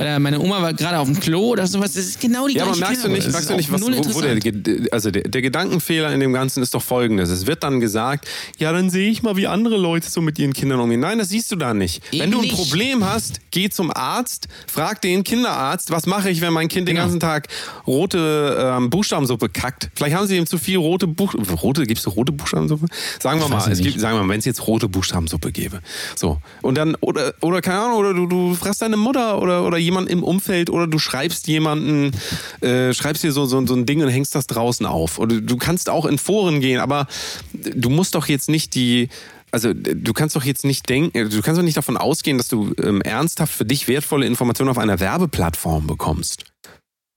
[0.01, 1.92] oder meine Oma war gerade auf dem Klo oder sowas.
[1.92, 3.22] Das ist genau die Ja, aber gleiche merkst du Kerbe.
[3.22, 6.62] nicht, merkst du nicht was, wo, wo der, also der, der Gedankenfehler in dem Ganzen
[6.62, 7.28] ist doch folgendes.
[7.30, 8.26] Es wird dann gesagt,
[8.59, 11.01] ja, dann sehe ich mal, wie andere Leute so mit ihren Kindern umgehen.
[11.01, 12.03] Nein, das siehst du da nicht.
[12.12, 12.57] Eben wenn du ein nicht.
[12.57, 16.94] Problem hast, geh zum Arzt, frag den Kinderarzt, was mache ich, wenn mein Kind den
[16.96, 17.07] Genau.
[17.07, 17.48] ganzen Tag
[17.86, 19.90] rote ähm, Buchstabensuppe kackt.
[19.94, 21.61] Vielleicht haben sie ihm zu viel rote Buchstabensuppe.
[21.61, 22.86] Rote, gibst du rote Buchstabensuppe?
[23.20, 25.80] Sagen wir Ich mal, es gibt, sagen wir mal, wenn es jetzt rote Buchstabensuppe gäbe.
[26.16, 26.38] So.
[26.62, 30.09] Und dann, oder, oder keine Ahnung, oder du, du fragst deine Mutter oder, oder jemand
[30.09, 32.12] im Umfeld oder du schreibst jemanden,
[32.61, 35.18] äh, schreibst dir so, so, so ein Ding und hängst das draußen auf.
[35.18, 37.07] Oder du kannst auch in Foren gehen, aber
[37.53, 39.09] du musst doch jetzt nicht die.
[39.53, 42.72] Also du kannst doch jetzt nicht denken, du kannst doch nicht davon ausgehen, dass du
[42.82, 46.45] ähm, ernsthaft für dich wertvolle Informationen auf einer Werbeplattform bekommst.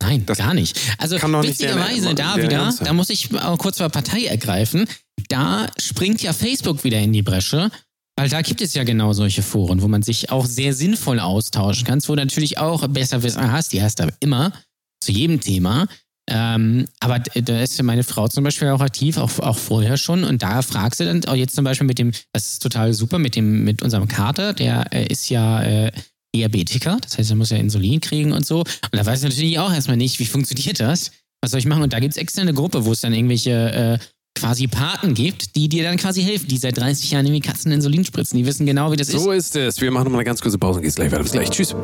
[0.01, 0.79] Nein, Das gar nicht.
[0.97, 3.79] Also kann doch nicht witzigerweise der- da der wieder, Ernst da muss ich auch kurz
[3.79, 4.87] mal Partei ergreifen.
[5.29, 7.69] Da springt ja Facebook wieder in die Bresche,
[8.15, 11.85] weil da gibt es ja genau solche Foren, wo man sich auch sehr sinnvoll austauschen
[11.85, 14.53] kann, wo du natürlich auch besser Wissen hast, die hast du immer
[15.01, 15.87] zu jedem Thema.
[16.29, 20.23] Ähm, aber da ist meine Frau zum Beispiel auch aktiv, auch, auch vorher schon.
[20.23, 23.19] Und da fragst du dann auch jetzt zum Beispiel mit dem, das ist total super,
[23.19, 25.91] mit dem, mit unserem Kater, der äh, ist ja äh,
[26.35, 28.59] Diabetiker, das heißt, er muss ja Insulin kriegen und so.
[28.61, 31.11] Und da weiß ich natürlich auch erstmal nicht, wie funktioniert das?
[31.41, 31.83] Was soll ich machen?
[31.83, 34.05] Und da gibt es extra eine Gruppe, wo es dann irgendwelche äh,
[34.35, 38.03] quasi Paten gibt, die dir dann quasi helfen, die seit 30 Jahren irgendwie Katzen Insulin
[38.03, 38.37] spritzen.
[38.37, 39.21] Die wissen genau, wie das ist.
[39.21, 39.79] So ist es.
[39.79, 41.23] Wir machen noch mal eine ganz kurze Pause und geht's gleich weiter.
[41.23, 41.49] Bis gleich.
[41.49, 41.75] Tschüss.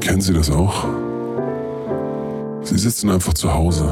[0.00, 0.86] Kennen Sie das auch?
[2.62, 3.88] Sie sitzen einfach zu Hause,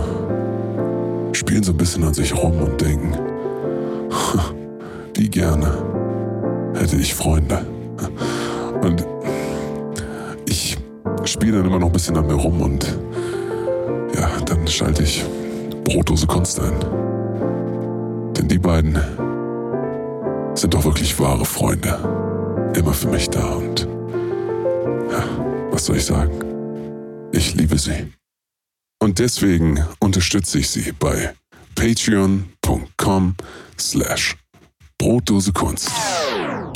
[1.33, 3.17] spielen so ein bisschen an sich rum und denken,
[5.15, 7.65] wie gerne hätte ich Freunde.
[8.83, 9.05] Und
[10.47, 10.77] ich
[11.25, 12.85] spiele dann immer noch ein bisschen an mir rum und
[14.17, 15.25] ja, dann schalte ich
[15.85, 17.04] Brotdose Kunst ein.
[18.37, 18.95] Denn die beiden
[20.55, 22.72] sind doch wirklich wahre Freunde.
[22.76, 23.89] Immer für mich da und
[25.11, 25.24] ja,
[25.70, 26.32] was soll ich sagen?
[27.32, 28.12] Ich liebe sie.
[29.01, 31.35] Und deswegen unterstütze ich sie bei
[31.74, 33.35] patreon.com
[33.78, 34.37] slash
[34.99, 35.91] Brotdose Kunst.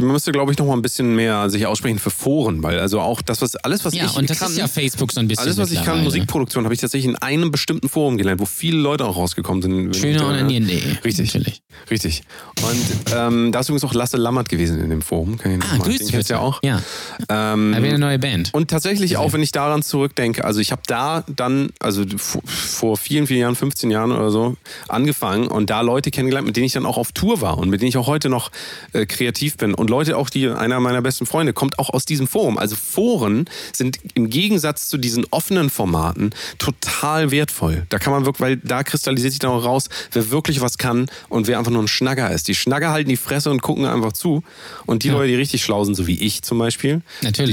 [0.00, 3.00] Man müsste, glaube ich, noch mal ein bisschen mehr sich aussprechen für Foren, weil also
[3.00, 5.28] auch das, was alles, was ja, ich und das kann, ist ja Facebook so ein
[5.28, 5.44] bisschen.
[5.44, 6.02] alles, was ich kann.
[6.04, 9.96] Musikproduktion, habe ich tatsächlich in einem bestimmten Forum gelernt, wo viele Leute auch rausgekommen sind.
[9.96, 10.80] Schöner da- onanieren.de.
[11.04, 11.34] Richtig.
[11.34, 11.62] Natürlich.
[11.90, 12.22] Richtig.
[12.62, 15.38] Und ähm, da ist übrigens auch Lasse Lammert gewesen in dem Forum.
[15.38, 16.62] Kann ich Ah, grüß den kennst ja auch.
[16.62, 16.82] Ja,
[17.28, 18.50] Ähm, eine neue Band.
[18.54, 22.04] Und tatsächlich auch, wenn ich daran zurückdenke, also ich habe da dann, also
[22.46, 24.56] vor vielen, vielen Jahren, 15 Jahren oder so,
[24.88, 27.80] angefangen und da Leute kennengelernt, mit denen ich dann auch auf Tour war und mit
[27.80, 28.50] denen ich auch heute noch
[28.92, 29.74] äh, kreativ bin.
[29.74, 32.58] Und Leute auch, die, einer meiner besten Freunde, kommt auch aus diesem Forum.
[32.58, 37.86] Also Foren sind im Gegensatz zu diesen offenen Formaten total wertvoll.
[37.88, 41.10] Da kann man wirklich, weil da kristallisiert sich dann auch raus, wer wirklich was kann
[41.28, 42.48] und wer einfach nur ein Schnagger ist.
[42.48, 44.42] Die Schnagger halten die Fresse und gucken einfach zu.
[44.86, 47.02] Und die Leute, die richtig schlau sind, so wie ich zum Beispiel,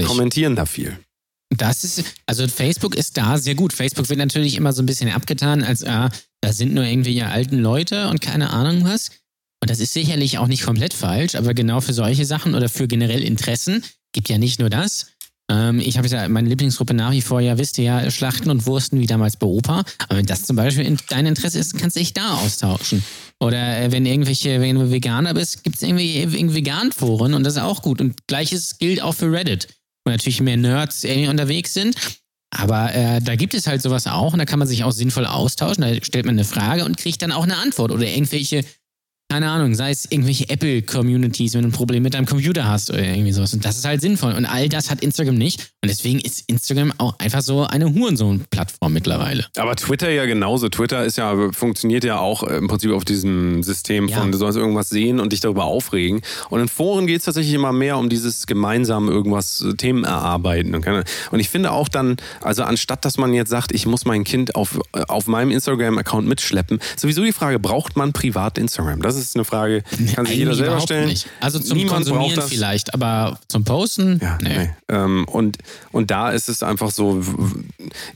[0.05, 0.97] kommentieren da viel.
[1.49, 3.71] Das ist, also Facebook ist da sehr gut.
[3.71, 6.09] Facebook wird natürlich immer so ein bisschen abgetan, als äh,
[6.41, 9.11] da sind nur irgendwelche alten Leute und keine Ahnung was.
[9.65, 12.87] Und das ist sicherlich auch nicht komplett falsch, aber genau für solche Sachen oder für
[12.87, 15.07] generell Interessen gibt ja nicht nur das.
[15.49, 18.67] Ähm, ich habe ja meine Lieblingsgruppe nach wie vor, ja, wisst ihr ja, Schlachten und
[18.67, 19.83] Wursten wie damals bei Opa.
[20.07, 23.03] Aber wenn das zum Beispiel in dein Interesse ist, kannst du dich da austauschen.
[23.39, 27.55] Oder äh, wenn irgendwelche, wenn du Veganer bist, gibt es irgendwie, irgendwie Vegan-Foren und das
[27.55, 28.01] ist auch gut.
[28.01, 29.67] Und gleiches gilt auch für Reddit,
[30.05, 31.95] wo natürlich mehr Nerds irgendwie unterwegs sind.
[32.51, 35.25] Aber äh, da gibt es halt sowas auch und da kann man sich auch sinnvoll
[35.25, 35.81] austauschen.
[35.81, 38.63] Da stellt man eine Frage und kriegt dann auch eine Antwort oder irgendwelche,
[39.35, 43.03] keine Ahnung, sei es irgendwelche Apple-Communities, wenn du ein Problem mit deinem Computer hast oder
[43.03, 43.53] irgendwie sowas.
[43.53, 44.31] Und das ist halt sinnvoll.
[44.31, 45.73] Und all das hat Instagram nicht.
[45.83, 49.45] Und deswegen ist Instagram auch einfach so eine Hurensohn-Plattform mittlerweile.
[49.57, 50.69] Aber Twitter ja genauso.
[50.69, 54.31] Twitter ist ja, funktioniert ja auch im Prinzip auf diesem System von, Ja.
[54.31, 56.21] du sollst irgendwas sehen und dich darüber aufregen.
[56.49, 60.73] Und in Foren geht es tatsächlich immer mehr um dieses gemeinsam irgendwas äh, Themen erarbeiten.
[60.75, 64.55] Und ich finde auch dann, also anstatt dass man jetzt sagt, ich muss mein Kind
[64.55, 69.01] auf, äh, auf meinem Instagram-Account mitschleppen, sowieso die Frage, braucht man privat Instagram?
[69.01, 71.07] Das ist eine Frage, kann sich jeder selber stellen.
[71.07, 71.27] Nicht.
[71.39, 74.19] Also zum Niemand Konsumieren vielleicht, aber zum Posten?
[74.21, 74.69] Ja, nee.
[74.89, 75.57] Ähm, und,
[75.91, 77.23] und da ist es einfach so,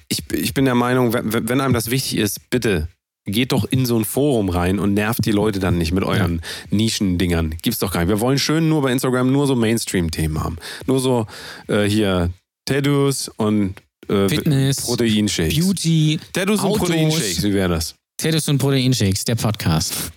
[0.10, 2.88] ich, ich bin der Meinung, wenn, wenn einem das wichtig ist, bitte
[3.26, 6.42] geht doch in so ein Forum rein und nervt die Leute dann nicht mit euren
[6.72, 7.56] Nischendingern.
[7.62, 8.10] Gibt's doch gar nicht.
[8.10, 10.58] Wir wollen schön nur bei Instagram nur so Mainstream-Themen haben.
[10.88, 11.28] Nur so
[11.68, 12.32] äh, hier
[12.66, 13.76] Tattoos und
[14.08, 15.56] äh, Fitness, Proteinshakes.
[15.56, 16.88] Beauty, Tattoos und Autos.
[16.88, 17.96] Proteinshakes, wie wäre das?
[18.20, 20.12] Fetus und Proteinshakes, der Podcast.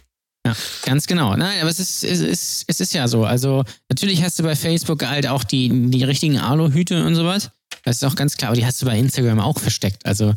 [0.47, 1.37] Ja, ganz genau.
[1.37, 3.25] Nein, aber es ist, es ist, es ist ja so.
[3.25, 7.51] Also, natürlich hast du bei Facebook halt auch die, die richtigen Aluhüte und sowas.
[7.85, 8.51] Das ist auch ganz klar.
[8.51, 10.05] Aber die hast du bei Instagram auch versteckt.
[10.05, 10.35] Also,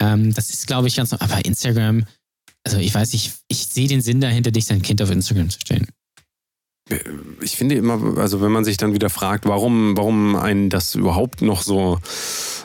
[0.00, 1.12] ähm, das ist, glaube ich, ganz.
[1.12, 2.04] Aber Instagram,
[2.64, 5.60] also ich weiß nicht, ich sehe den Sinn dahinter, dich sein Kind auf Instagram zu
[5.60, 5.88] stellen.
[7.40, 11.42] Ich finde immer, also wenn man sich dann wieder fragt, warum, warum einen das überhaupt
[11.42, 11.98] noch so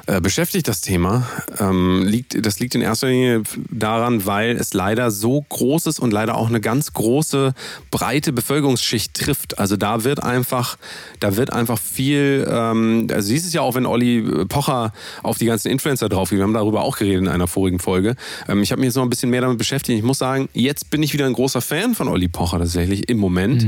[0.08, 1.28] äh, beschäftigt, das Thema,
[1.60, 6.12] ähm, liegt, das liegt in erster Linie daran, weil es leider so groß ist und
[6.12, 7.54] leider auch eine ganz große,
[7.92, 9.58] breite Bevölkerungsschicht trifft.
[9.60, 10.78] Also da wird einfach,
[11.20, 15.46] da wird einfach viel, ähm, also siehst es ja auch, wenn Olli Pocher auf die
[15.46, 16.40] ganzen Influencer drauf geht.
[16.40, 18.16] Wir haben darüber auch geredet in einer vorigen Folge.
[18.48, 19.98] Ähm, ich habe mich jetzt noch ein bisschen mehr damit beschäftigt.
[19.98, 23.18] Ich muss sagen, jetzt bin ich wieder ein großer Fan von Olli Pocher tatsächlich im
[23.18, 23.66] Moment,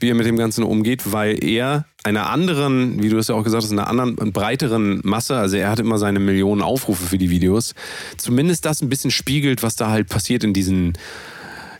[0.00, 3.44] wie er mit dem Ganzen umgeht, weil er einer anderen, wie du es ja auch
[3.44, 7.30] gesagt hast, einer anderen, breiteren Masse, also er hat immer seine Millionen Aufrufe für die
[7.30, 7.74] Videos,
[8.16, 10.94] zumindest das ein bisschen spiegelt, was da halt passiert in diesen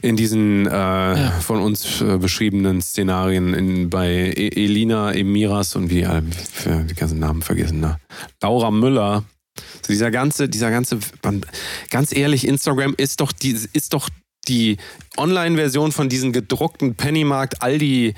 [0.02, 6.02] in diesen äh, von uns äh, beschriebenen Szenarien in, bei e Elina, Emiras und wie,
[6.02, 7.98] äh, wie die ganzen Namen vergessen, ne?
[8.42, 9.24] Laura Müller.
[9.82, 10.98] So dieser ganze, dieser ganze,
[11.90, 14.08] ganz ehrlich, Instagram ist doch die, ist doch
[14.48, 14.76] die
[15.16, 18.14] Online-Version von diesen gedruckten Pennymarkt, Aldi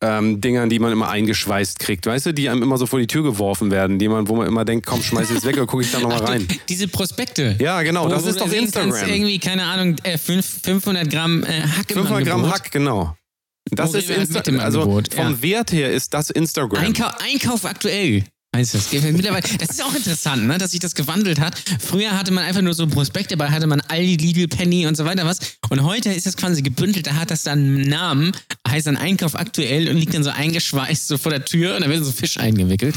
[0.00, 3.06] ähm, Dingern, die man immer eingeschweißt kriegt, weißt du, die einem immer so vor die
[3.06, 5.84] Tür geworfen werden, die man, wo man immer denkt, komm, schmeiß es weg oder gucke
[5.84, 6.48] ich da nochmal rein.
[6.48, 7.56] die- Diese Prospekte.
[7.60, 9.10] Ja, genau, Wo das du ist doch sehen kannst, Instagram.
[9.14, 12.50] irgendwie, keine Ahnung, äh, fünf- 500 Gramm äh, Hack im 500 Gramm.
[12.50, 13.16] Hack, genau.
[13.70, 14.58] Das Wo ist Instagram.
[14.58, 15.42] Also vom ja.
[15.42, 16.82] Wert her ist das Instagram.
[16.84, 18.24] Einkau Einkauf aktuell.
[19.40, 19.68] Das.
[19.68, 21.58] Das ist auch interessant, ne, dass sich das gewandelt hat.
[21.80, 25.06] Früher hatte man einfach nur so Prospekte, dabei hatte man Aldi, Lidl, Penny und so
[25.06, 25.38] weiter was.
[25.70, 28.32] Und heute ist das quasi gebündelt, da hat das dann einen Namen,
[28.68, 31.88] heißt dann Einkauf aktuell und liegt dann so eingeschweißt so vor der Tür und da
[31.88, 32.94] wird so Fisch eingewickelt.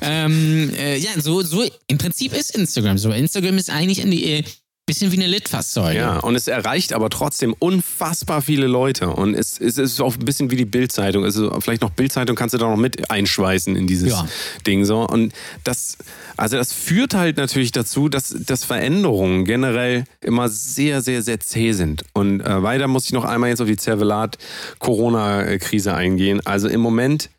[0.00, 3.10] ähm, äh, ja, so, so, im Prinzip ist Instagram so.
[3.10, 4.42] Instagram ist eigentlich ein äh,
[4.88, 5.98] bisschen wie eine Litfaßsäule.
[5.98, 9.10] Ja, und es erreicht aber trotzdem unfassbar viele Leute.
[9.10, 11.22] Und es, es ist auch ein bisschen wie die Bildzeitung.
[11.24, 14.26] Also vielleicht noch Bildzeitung kannst du da noch mit einschweißen in dieses Ja.
[14.66, 15.06] Ding so.
[15.06, 15.32] Und
[15.62, 15.96] das,
[16.36, 21.70] also das führt halt natürlich dazu, dass, dass Veränderungen generell immer sehr, sehr, sehr zäh
[21.72, 22.02] sind.
[22.14, 26.40] Und äh, weiter muss ich noch einmal jetzt auf die Zervelat-Corona-Krise eingehen.
[26.44, 27.30] Also im Moment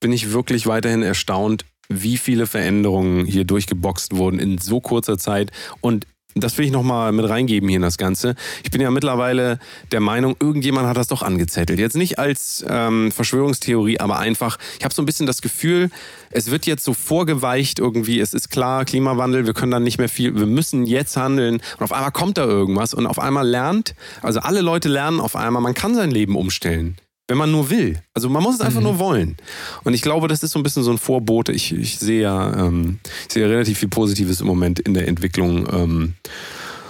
[0.00, 5.52] bin ich wirklich weiterhin erstaunt, wie viele Veränderungen hier durchgeboxt wurden in so kurzer Zeit.
[5.80, 6.04] Und
[6.42, 8.34] das will ich nochmal mit reingeben hier in das Ganze.
[8.62, 9.58] Ich bin ja mittlerweile
[9.92, 11.78] der Meinung, irgendjemand hat das doch angezettelt.
[11.78, 15.90] Jetzt nicht als ähm, Verschwörungstheorie, aber einfach, ich habe so ein bisschen das Gefühl,
[16.30, 20.08] es wird jetzt so vorgeweicht irgendwie, es ist klar, Klimawandel, wir können dann nicht mehr
[20.08, 21.60] viel, wir müssen jetzt handeln.
[21.78, 25.36] Und auf einmal kommt da irgendwas und auf einmal lernt, also alle Leute lernen auf
[25.36, 26.96] einmal, man kann sein Leben umstellen.
[27.28, 28.00] Wenn man nur will.
[28.14, 29.36] Also man muss es einfach nur wollen.
[29.82, 31.50] Und ich glaube, das ist so ein bisschen so ein Vorbote.
[31.52, 35.66] Ich, ich sehe ja, ähm, ich sehe relativ viel Positives im Moment in der Entwicklung.
[35.72, 36.14] Ähm,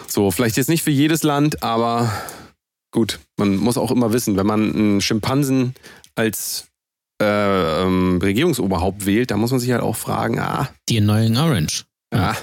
[0.07, 2.13] so, vielleicht jetzt nicht für jedes Land, aber
[2.91, 5.75] gut, man muss auch immer wissen, wenn man einen Schimpansen
[6.15, 6.67] als
[7.21, 11.85] äh, ähm, Regierungsoberhaupt wählt, da muss man sich halt auch fragen, ah, Die neuen Orange.
[12.15, 12.35] ah,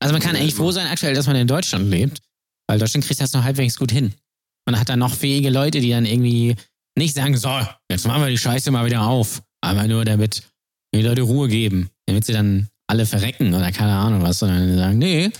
[0.00, 2.22] Also man kann eigentlich froh sein aktuell, dass man in Deutschland lebt,
[2.66, 4.14] weil Deutschland kriegt das noch halbwegs gut hin.
[4.66, 6.56] Man hat dann noch fähige Leute, die dann irgendwie
[6.96, 7.50] nicht sagen, so,
[7.90, 9.42] jetzt machen wir die Scheiße mal wieder auf.
[9.60, 10.42] Aber nur damit
[10.94, 14.98] die Leute Ruhe geben, damit sie dann alle verrecken oder keine Ahnung was, sondern sagen,
[14.98, 15.30] nee,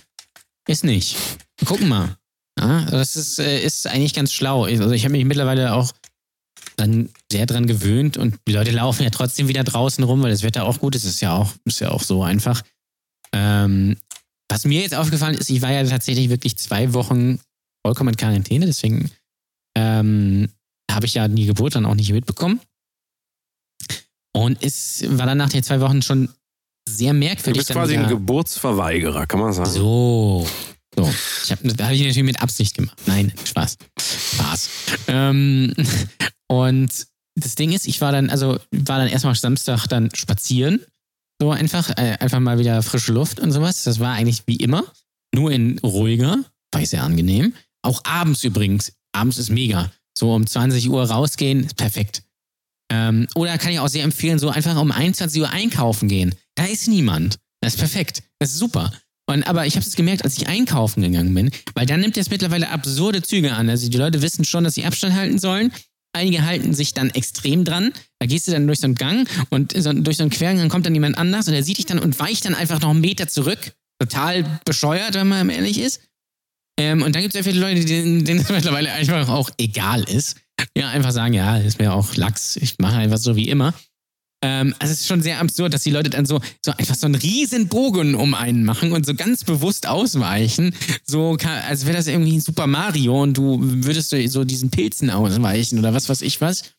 [0.69, 1.17] ist nicht.
[1.65, 2.17] Gucken mal.
[2.59, 4.65] Ja, das ist, äh, ist eigentlich ganz schlau.
[4.65, 5.93] Also ich habe mich mittlerweile auch
[6.77, 10.43] dann sehr dran gewöhnt und die Leute laufen ja trotzdem wieder draußen rum, weil das
[10.43, 11.05] Wetter auch gut ist.
[11.05, 12.63] Ist ja auch, ist ja auch so einfach.
[13.33, 13.97] Ähm,
[14.51, 17.41] was mir jetzt aufgefallen ist, ich war ja tatsächlich wirklich zwei Wochen
[17.85, 19.11] vollkommen in Quarantäne, deswegen
[19.77, 20.49] ähm,
[20.97, 22.61] habe ich ja die Geburt dann auch nicht mitbekommen.
[24.35, 26.29] Und es war dann nach den zwei Wochen schon
[26.89, 27.61] sehr du merkwürdig.
[27.61, 29.71] bist dann quasi ein Geburtsverweigerer, kann man sagen.
[29.71, 30.47] so.
[30.95, 31.15] So.
[31.45, 32.97] Ich hab, habe ich natürlich mit Absicht gemacht.
[33.07, 33.77] Nein, Spaß.
[34.01, 34.71] Spaß.
[35.09, 35.75] Ähm,
[36.49, 40.81] und das Ding ist, ich war dann, also war dann erstmal Samstag dann spazieren.
[41.39, 43.85] So einfach, äh, einfach mal wieder frische Luft und sowas.
[43.85, 44.85] Das war eigentlich wie immer.
[45.35, 46.39] Nur in ruhiger.
[46.73, 47.53] War ich sehr angenehm.
[47.83, 48.93] Auch abends übrigens.
[49.13, 49.93] Abends ist mega.
[50.19, 52.23] So um 20 Uhr rausgehen, ist perfekt.
[52.91, 56.35] Ähm, oder kann ich auch sehr empfehlen, so einfach um 21 Uhr einkaufen gehen.
[56.55, 57.39] Da ist niemand.
[57.61, 58.23] Das ist perfekt.
[58.39, 58.93] Das ist super.
[59.29, 62.31] Und, aber ich habe es gemerkt, als ich einkaufen gegangen bin, weil dann nimmt es
[62.31, 63.69] mittlerweile absurde Züge an.
[63.69, 65.73] Also die Leute wissen schon, dass sie Abstand halten sollen.
[66.13, 67.93] Einige halten sich dann extrem dran.
[68.21, 70.87] Da gehst du dann durch so einen Gang und so, durch so einen Quergang kommt
[70.87, 73.29] dann jemand anders und der sieht dich dann und weicht dann einfach noch einen Meter
[73.29, 73.73] zurück.
[73.99, 76.01] Total bescheuert, wenn man ehrlich ist.
[76.79, 80.03] Ähm, und dann gibt es sehr viele Leute, denen, denen es mittlerweile einfach auch egal
[80.05, 80.37] ist.
[80.77, 83.75] Ja, einfach sagen, ja, ist mir auch Lachs, ich mache einfach so wie immer.
[84.45, 87.07] Ähm, also es ist schon sehr absurd, dass die Leute dann so, so einfach so
[87.07, 90.75] einen riesen Bogen um einen machen und so ganz bewusst ausweichen.
[91.07, 95.09] So, kann- als wäre das irgendwie Super Mario und du würdest so- so diesen Pilzen
[95.11, 96.73] ausweichen oder was weiß ich was.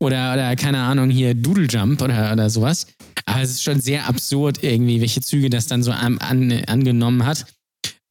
[0.00, 2.86] Oder, oder keine Ahnung, hier Doodle Jump oder, oder sowas.
[3.26, 7.24] Aber es ist schon sehr absurd irgendwie, welche Züge das dann so an, an, angenommen
[7.26, 7.46] hat.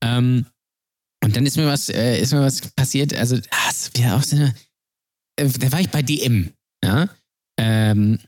[0.04, 0.46] Ähm,
[1.24, 3.14] und dann ist mir was, äh, ist mir was passiert.
[3.14, 4.56] Also, ah, es wäre auch so eine.
[5.38, 6.52] Äh, da war ich bei DM,
[6.84, 7.10] ja.
[7.60, 8.20] Ähm,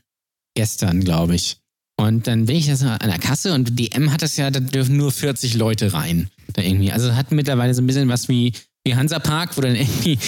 [0.56, 1.58] gestern, glaube ich.
[1.96, 4.60] Und dann bin ich da so an der Kasse und DM hat das ja, da
[4.60, 6.30] dürfen nur 40 Leute rein.
[6.52, 6.92] Da irgendwie.
[6.92, 8.52] Also hat mittlerweile so ein bisschen was wie,
[8.86, 10.18] wie Hansapark, wo dann irgendwie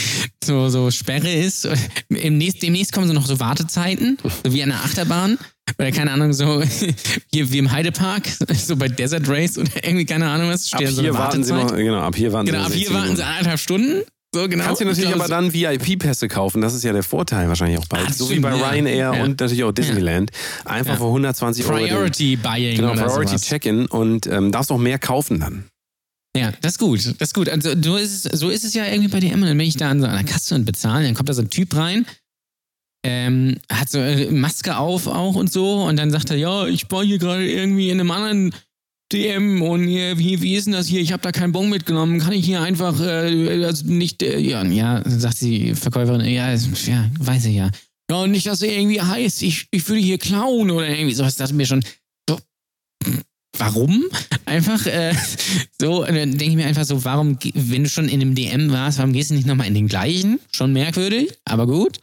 [0.42, 1.68] so, so Sperre ist.
[2.08, 5.38] Im nächst, demnächst kommen so noch so Wartezeiten, so wie an der Achterbahn.
[5.78, 6.62] Oder keine Ahnung, so
[7.32, 8.22] hier wie im Heidepark,
[8.54, 11.52] so bei Desert Race oder irgendwie, keine Ahnung was, Ab so hier eine warten sie
[11.52, 14.02] noch, genau, ab hier warten Genau, sie ab hier 16 warten sie anderthalb Stunden.
[14.34, 14.64] So, genau.
[14.64, 16.60] Kannst du natürlich Ich aber dann VIP-Pässe kaufen.
[16.60, 17.84] Das ist ja der Vorteil wahrscheinlich auch.
[17.90, 18.68] Ah, das so wie bei ja.
[18.70, 19.22] Ryanair Ja.
[19.22, 20.30] und natürlich auch Disneyland.
[20.64, 20.98] Einfach Ja.
[20.98, 21.78] für 120 Euro.
[21.78, 23.36] den- Priority Buying Genau, Priority.
[23.36, 25.64] Check-in und ähm, darfst auch mehr kaufen dann.
[26.36, 27.06] Ja, das ist gut.
[27.18, 27.48] Das ist gut.
[27.48, 29.42] Also so ist es, so ist es ja irgendwie bei DM.
[29.42, 31.04] Und dann bin ich da an so einer Kasse und bezahle.
[31.04, 32.06] Dann kommt da so ein Typ rein,
[33.04, 35.84] ähm, hat so äh, Maske auf auch und so.
[35.84, 38.54] Und dann sagt er, ja, ich war hier gerade irgendwie in einem anderen
[39.12, 41.00] DM und hier, wie, wie ist denn das hier?
[41.00, 42.18] Ich habe da keinen Bon mitgenommen.
[42.18, 47.10] Kann ich hier einfach äh, also nicht, äh, ja, ja, sagt die Verkäuferin, ja, ja,
[47.20, 47.70] weiß ich ja.
[48.10, 51.36] Ja, und nicht, dass er irgendwie heißt, ich, ich würde hier klauen oder irgendwie sowas.
[51.36, 51.84] Das dachte mir schon,
[53.58, 54.04] warum?
[54.44, 55.14] Einfach äh,
[55.80, 58.98] so, dann denke ich mir einfach so, warum, wenn du schon in einem DM warst,
[58.98, 60.40] warum gehst du nicht nochmal in den gleichen?
[60.52, 61.98] Schon merkwürdig, aber gut.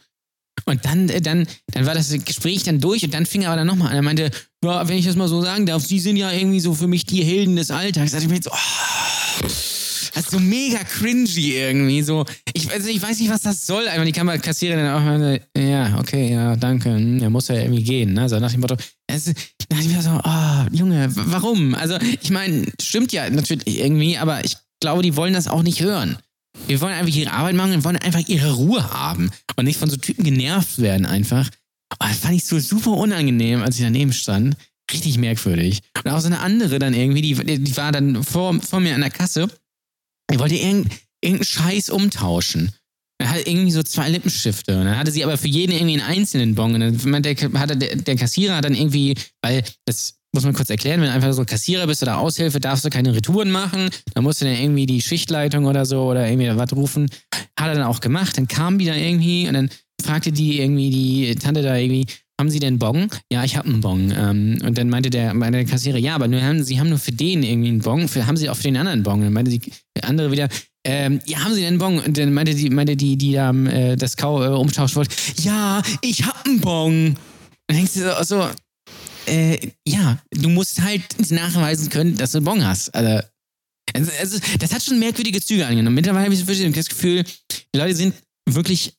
[0.66, 3.58] Und dann, äh, dann, dann war das Gespräch dann durch und dann fing er aber
[3.58, 3.96] dann nochmal an.
[3.96, 4.30] Er meinte,
[4.64, 7.04] ja, wenn ich das mal so sagen darf, Sie sind ja irgendwie so für mich
[7.04, 8.12] die Helden des Alltags.
[8.12, 9.48] Da dachte ich mir jetzt so, oh,
[10.14, 12.02] das ist so mega cringy irgendwie.
[12.02, 13.88] So, ich, also ich weiß nicht, was das soll.
[13.88, 16.90] Einfach die Kamera Kassiererin dann auch mal, ja, okay, ja, danke.
[16.94, 18.14] Hm, Ja, muss ja irgendwie gehen.
[18.14, 18.28] Ne?
[18.28, 21.74] So nach dem Motto, es, ich mir so, oh, Junge, warum?
[21.74, 25.80] Also, ich meine, stimmt ja natürlich irgendwie, aber ich glaube, die wollen das auch nicht
[25.80, 26.16] hören.
[26.68, 29.90] Wir wollen einfach ihre Arbeit machen und wollen einfach ihre Ruhe haben und nicht von
[29.90, 31.50] so Typen genervt werden einfach.
[32.00, 34.56] Oh, das fand ich so super unangenehm, als ich daneben stand.
[34.92, 35.80] Richtig merkwürdig.
[36.04, 37.34] Und auch so eine andere dann irgendwie, die,
[37.64, 39.48] die war dann vor, vor mir an der Kasse.
[40.32, 42.72] Die wollte irgend, irgendeinen Scheiß umtauschen.
[43.18, 44.78] Er hatte irgendwie so zwei Lippenstifte.
[44.78, 46.74] Und dann hatte sie aber für jeden irgendwie einen einzelnen Bon.
[46.74, 51.00] Und dann der, hatte der, der Kassierer dann irgendwie, weil das muss man kurz erklären,
[51.00, 53.88] wenn du einfach so Kassierer bist oder Aushilfe, darfst du keine Retouren machen.
[54.14, 57.08] Dann musst du dann irgendwie die Schichtleitung oder so oder irgendwie was rufen.
[57.58, 58.36] Hat er dann auch gemacht.
[58.36, 59.70] Dann kam die dann irgendwie und dann
[60.02, 62.06] fragte die irgendwie die Tante da irgendwie,
[62.40, 63.08] haben Sie denn Bon?
[63.30, 64.12] Ja, ich habe einen Bon.
[64.16, 66.98] Ähm, und dann meinte der, meinte der Kassierer, ja, aber nur haben, Sie haben nur
[66.98, 69.14] für den irgendwie einen Bon, für, haben Sie auch für den anderen Bon?
[69.14, 70.48] Und dann meinte die der andere wieder,
[70.84, 71.98] ähm, ja, haben Sie denn einen Bon?
[72.00, 75.82] Und dann meinte die, meinte die, die da äh, das Kau äh, umtauschen wollte, ja,
[76.00, 77.16] ich hab einen Bon.
[77.68, 78.48] Dann denkst du so, so
[79.26, 82.94] äh, ja, du musst halt nachweisen können, dass du einen Bon hast.
[82.94, 83.26] Also,
[83.94, 85.94] also, das hat schon merkwürdige Züge angenommen.
[85.94, 87.24] Mittlerweile habe ich das Gefühl,
[87.74, 88.14] die Leute sind
[88.48, 88.92] wirklich,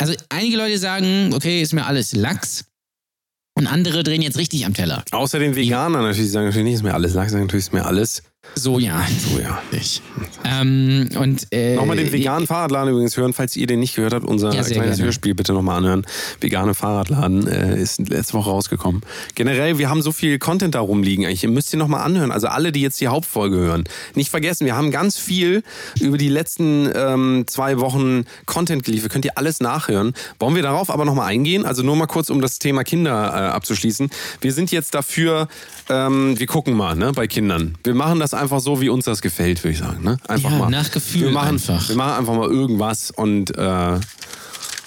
[0.00, 2.64] also einige Leute sagen, okay, ist mir alles Lachs.
[3.60, 5.04] Und andere drehen jetzt richtig am Teller.
[5.10, 7.84] Außer den Veganern natürlich, die sagen natürlich nicht, ist mir alles, sagen natürlich, ist mir
[7.84, 8.22] alles.
[8.54, 9.02] Soja.
[9.30, 9.62] So, ja.
[10.44, 14.26] Ähm, und, äh, Nochmal den veganen Fahrradladen übrigens hören, falls ihr den nicht gehört habt.
[14.26, 15.04] Unser Ja, kleines gerne.
[15.04, 16.06] Hörspiel bitte nochmal anhören.
[16.40, 19.02] Vegane Fahrradladen äh, ist letzte Woche rausgekommen.
[19.34, 21.24] Generell, wir haben so viel Content da rumliegen.
[21.24, 21.42] Eigentlich.
[21.42, 22.32] Ihr müsst ihr nochmal anhören.
[22.32, 23.84] Also alle, die jetzt die Hauptfolge hören.
[24.14, 25.62] Nicht vergessen, wir haben ganz viel
[26.00, 29.12] über die letzten ähm, zwei Wochen Content geliefert.
[29.12, 30.14] Könnt ihr alles nachhören.
[30.38, 31.64] Wollen wir darauf aber nochmal eingehen?
[31.64, 34.10] Also nur mal kurz, um das Thema Kinder äh, abzuschließen.
[34.40, 35.48] Wir sind jetzt dafür,
[35.88, 37.76] ähm, wir gucken mal ne, bei Kindern.
[37.84, 40.02] Wir machen das einfach so, wie uns das gefällt, würde ich sagen.
[40.02, 40.16] Ne?
[40.28, 40.70] Einfach Ja, mal.
[40.70, 41.88] nach Gefühl wir machen, einfach.
[41.88, 44.00] Wir machen einfach mal irgendwas und äh,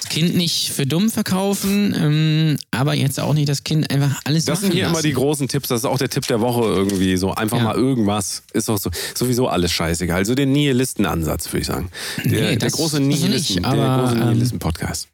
[0.09, 4.61] Kind nicht für dumm verkaufen, ähm, aber jetzt auch nicht das Kind einfach alles das
[4.61, 5.07] sind hier immer lassen.
[5.07, 5.69] die großen Tipps.
[5.69, 7.17] Das ist auch der Tipp der Woche irgendwie.
[7.17, 7.63] So einfach Ja.
[7.63, 8.43] mal irgendwas.
[8.53, 10.17] Ist doch so, sowieso alles scheißegal.
[10.17, 11.89] Also den Nihilisten-Ansatz, würde ich sagen.
[12.25, 15.07] Der, Nee, der große ähm, Nihilisten-Podcast.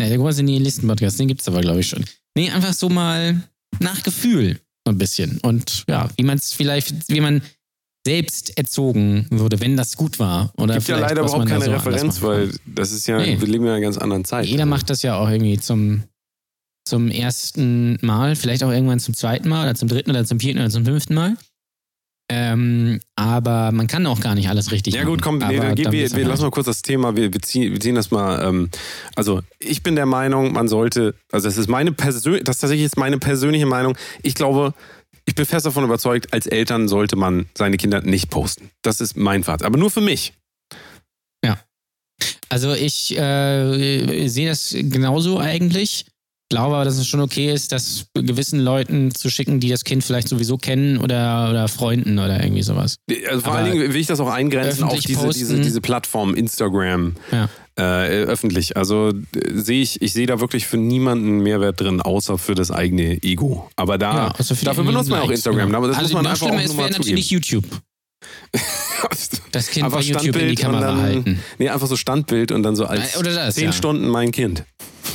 [0.00, 2.04] Ja, der große Nihilisten-Podcast, den gibt's aber, glaube ich, schon.
[2.36, 3.42] Nee, einfach so mal
[3.80, 5.38] nach Gefühl so ein bisschen.
[5.42, 7.42] Und ja, wie man es vielleicht, wie man
[8.08, 10.50] selbst erzogen würde, wenn das gut war.
[10.56, 13.36] Oder Gibt ja leider überhaupt keine so Referenz, weil das ist ja, Nee.
[13.38, 14.46] wir leben ja in einer ganz anderen Zeit.
[14.46, 16.04] Jeder macht das ja auch irgendwie zum,
[16.86, 20.58] zum ersten Mal, vielleicht auch irgendwann zum zweiten Mal oder zum dritten oder zum vierten
[20.58, 21.36] oder zum fünften Mal.
[22.30, 25.10] Ähm, aber man kann auch gar nicht alles richtig Ja machen.
[25.12, 27.40] gut, komm, nee, dann gehen wir, wir halt lassen mal kurz das Thema, wir, wir,
[27.40, 28.68] ziehen, wir ziehen das mal, ähm,
[29.16, 32.84] also ich bin der Meinung, man sollte, also das ist meine persönliche, das ist tatsächlich
[32.84, 34.74] jetzt meine persönliche Meinung, ich glaube,
[35.28, 38.70] ich bin fest davon überzeugt, als Eltern sollte man seine Kinder nicht posten.
[38.82, 40.32] Das ist mein Fazit, aber nur für mich.
[42.50, 46.06] Also ich äh, sehe das genauso eigentlich.
[46.50, 50.02] glaube aber, dass es schon okay ist, das gewissen Leuten zu schicken, die das Kind
[50.02, 52.96] vielleicht sowieso kennen oder, oder Freunden oder irgendwie sowas.
[53.28, 55.80] Also vor Aber allen Dingen will ich das auch eingrenzen auf diese, posten- diese, diese
[55.82, 57.50] Plattform Instagram Ja.
[57.78, 58.76] Äh, öffentlich.
[58.76, 59.12] Also äh,
[59.54, 63.70] sehe ich, ich sehe da wirklich für niemanden Mehrwert drin, außer für das eigene Ego.
[63.76, 65.66] Aber da, Ja, also dafür benutzt man auch Instagram.
[65.66, 65.78] genau.
[65.78, 67.64] Aber das also muss man einfach auch schlimmer nur ist wäre natürlich YouTube.
[69.52, 71.42] Das Kind Einfach bei YouTube in die Standbild Kamera dann, halten.
[71.58, 73.72] Nee, einfach so Standbild und dann so als Oder das, zehn ja.
[73.72, 74.64] Stunden mein Kind.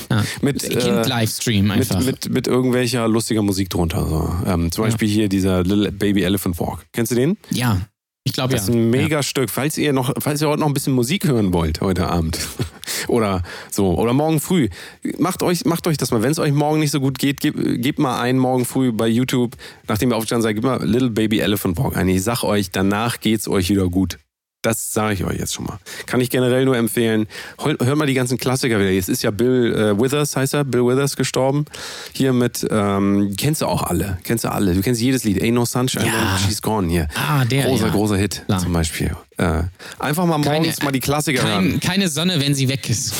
[0.09, 0.23] Ja.
[0.41, 1.99] Mit, kind äh, Livestream einfach.
[1.99, 4.07] Mit, mit, mit irgendwelcher lustiger Musik drunter.
[4.07, 4.49] So.
[4.49, 6.85] Ähm, zum Beispiel hier dieser Little Baby Elephant Walk.
[6.93, 7.37] Kennst du den?
[7.51, 7.81] ja,
[8.25, 8.57] ich glaube ja.
[8.57, 9.49] Das ist ein mega Stück.
[9.49, 12.39] Falls ihr noch, falls ihr heute noch ein bisschen Musik hören wollt, heute Abend.
[13.07, 13.97] oder so.
[13.97, 14.69] Oder morgen früh.
[15.17, 16.23] Macht euch, macht euch das mal.
[16.23, 19.07] Wenn es euch morgen nicht so gut geht, gebt, gebt mal ein morgen früh bei
[19.07, 19.55] YouTube,
[19.87, 22.07] nachdem ihr aufgestanden seid, gebt mal Little Baby Elephant Walk ein.
[22.07, 24.17] Ich sag euch, danach geht's euch wieder gut.
[24.63, 25.77] Das sage ich euch jetzt schon mal.
[26.05, 27.27] Kann ich generell nur empfehlen.
[27.59, 28.89] Hört mal die ganzen Klassiker wieder.
[28.91, 31.65] Jetzt ist ja Bill äh, Withers, heißt er, Bill Withers gestorben.
[32.13, 34.17] Hier mit, ähm, kennst du auch alle.
[34.23, 34.73] Kennst du alle.
[34.73, 35.41] Du kennst jedes Lied.
[35.43, 36.39] Ain't No Sunshine, Ja.
[36.39, 37.09] She's Gone hier.
[37.13, 37.91] Ah, der, Großer, ja.
[37.91, 38.59] großer Hit Klar.
[38.59, 39.11] zum Beispiel.
[39.37, 39.63] Äh,
[39.99, 41.71] einfach mal Keine- morgens mal die Klassiker hören.
[41.71, 43.13] Kein, keine Sonne, wenn sie weg ist.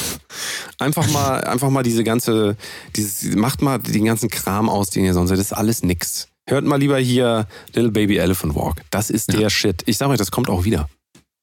[0.80, 2.56] Einfach mal, einfach mal diese ganze,
[2.96, 5.39] dieses, macht mal den ganzen Kram aus, den ihr sonst seid.
[5.39, 6.30] Das ist alles nix.
[6.48, 8.78] Hört mal lieber hier Little Baby Elephant Walk.
[8.91, 9.84] Das ist der Shit.
[9.88, 10.88] Ich sag euch, das kommt auch wieder.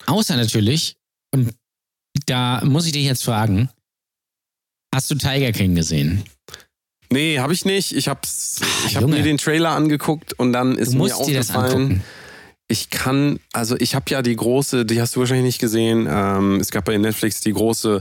[0.07, 0.97] Außer natürlich,
[1.35, 1.55] und
[2.27, 3.69] da muss ich dich jetzt fragen,
[4.95, 6.25] hast du Tiger King gesehen?
[7.13, 7.93] Nee, habe ich nicht.
[7.93, 9.17] Ich hab's, ich hab Junge.
[9.17, 12.05] mir den Trailer angeguckt und dann ist mir musst dir das aufgefallen, angucken.
[12.69, 16.07] ich kann, also ich habe ja die große, die hast du wahrscheinlich nicht gesehen.
[16.09, 18.01] Ähm, es gab bei Netflix die große,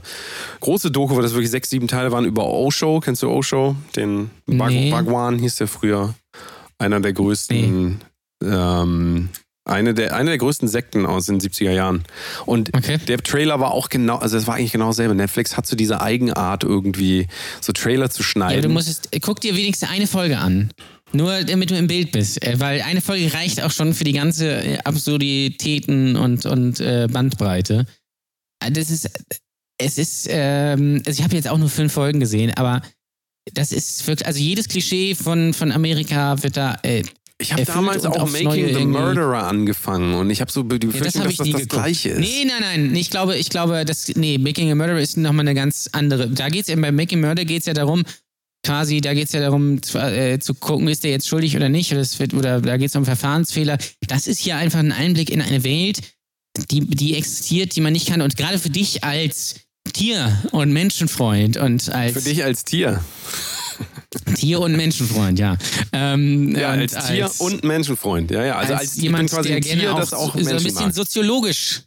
[0.60, 3.00] große Doku, wo das wirklich sechs, sieben Teile waren über Osho.
[3.00, 3.76] Kennst du Osho?
[3.95, 4.91] Den Bhag Nee.
[4.91, 6.14] Bhagwan hieß der früher.
[6.78, 8.00] Einer der größten,
[8.43, 9.30] ähm,
[9.70, 12.03] eine der, eine der größten Sekten aus den 70er Jahren.
[12.45, 12.97] Und Okay.
[13.07, 15.15] der Trailer war auch genau, also es war eigentlich genau dasselbe.
[15.15, 17.28] Netflix hat so diese Eigenart irgendwie,
[17.61, 18.61] so Trailer zu Ja, schneiden.
[18.63, 20.72] du musst, guck dir wenigstens eine Folge an.
[21.11, 22.43] Nur damit du im Bild bist.
[22.45, 27.07] Äh, Weil eine Folge reicht auch schon für die ganze äh, Absurditäten und, und äh,
[27.11, 27.86] Bandbreite.
[28.63, 29.09] Äh, Das ist,
[29.80, 32.82] es ist, ähm, also ich habe jetzt auch nur fünf Folgen gesehen, aber
[33.53, 37.01] das ist wirklich, also jedes Klischee von, von Amerika wird da, äh,
[37.42, 41.14] Ich habe damals auch Making the Murderer angefangen und ich habe so die Ja, das
[41.14, 41.70] Befürchtung, dass das das geguckt.
[41.70, 42.20] Gleiche ist.
[42.20, 42.96] Nee, nein, nein.
[42.96, 46.30] Ich glaube, ich glaube, das, nee, Making a Murderer ist nochmal eine ganz andere.
[46.30, 48.04] Da geht's ja, bei Making a Murder geht's ja darum,
[48.66, 51.92] quasi, da geht's ja darum, zu, äh, zu gucken, ist der jetzt schuldig oder nicht,
[51.94, 53.78] oder, es wird, oder da geht's um Verfahrensfehler.
[54.08, 56.02] Das ist hier einfach ein Einblick in eine Welt,
[56.70, 58.22] die, die existiert, die man nicht kann.
[58.22, 59.56] Und gerade für dich als
[59.94, 63.02] Tier- und Menschenfreund und als Für dich als Tier.
[64.36, 65.57] Tier- und Menschenfreund, ja.
[65.93, 68.32] Ähm, Ja, und als Tier und Menschenfreund.
[68.32, 68.55] Ja, ja.
[68.57, 70.49] Also als, jemand, ich bin quasi der ein gerne Tier, auch, das auch so, so
[70.49, 70.93] ein bisschen mag.
[70.93, 71.82] soziologisch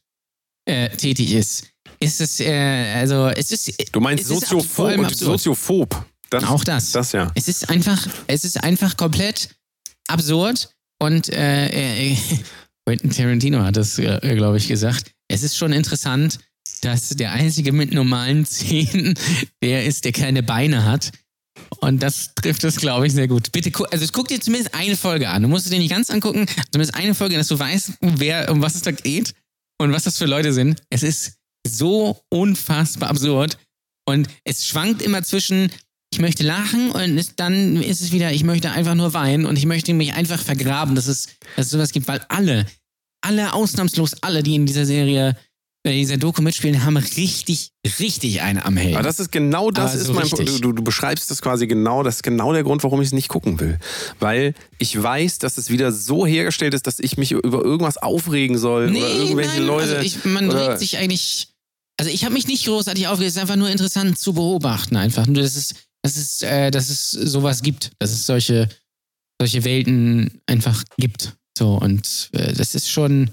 [0.66, 1.64] äh, tätig ist.
[2.00, 3.72] Ist es, äh, also es ist.
[3.92, 5.40] Du meinst Soziophob und absurd.
[5.40, 6.04] Soziophob.
[6.30, 6.92] Das, Auch das.
[6.92, 7.30] Das ja.
[7.34, 9.50] Es ist einfach, es ist einfach komplett
[10.08, 12.16] absurd und äh, äh,
[12.86, 15.12] Quentin Tarantino hat das, äh, glaube ich, gesagt.
[15.28, 16.38] Es ist schon interessant,
[16.80, 19.14] dass der einzige mit normalen Zähnen
[19.62, 21.12] der ist, der keine Beine hat.
[21.82, 23.50] Und das trifft es, glaube ich, sehr gut.
[23.50, 25.42] Bitte, also guck dir zumindest eine Folge an.
[25.42, 28.62] Du musst es dir nicht ganz angucken, zumindest eine Folge, dass du weißt, wer, um
[28.62, 29.34] was es da geht
[29.80, 30.80] und was das für Leute sind.
[30.90, 33.58] Es ist so unfassbar absurd.
[34.08, 35.72] Und es schwankt immer zwischen,
[36.12, 39.56] ich möchte lachen und es, dann ist es wieder, ich möchte einfach nur weinen und
[39.56, 42.66] ich möchte mich einfach vergraben, dass es, dass es sowas gibt, weil alle,
[43.22, 45.36] alle ausnahmslos alle, die in dieser Serie,
[45.84, 48.94] äh, dieser Doku mitspielen, haben richtig, richtig eine am Helm.
[48.94, 50.60] Aber das ist genau das Aber ist mein richtig.
[50.60, 53.28] du, du, beschreibst das quasi genau, das ist genau der Grund, warum ich es nicht
[53.28, 53.78] gucken will.
[54.20, 58.58] Weil ich weiß, dass es wieder so hergestellt ist, dass ich mich über irgendwas aufregen
[58.58, 59.96] soll oder irgendwelche nein, Leute.
[59.96, 61.48] Also ich, man regt sich eigentlich.
[61.98, 65.26] Also ich habe mich nicht großartig aufgeregt, es ist einfach nur interessant zu beobachten, einfach.
[65.26, 68.68] Nur, dass es, dass es, äh, dass es sowas gibt, dass es solche,
[69.40, 71.34] solche Welten einfach gibt.
[71.56, 73.30] So, und äh, das ist schon,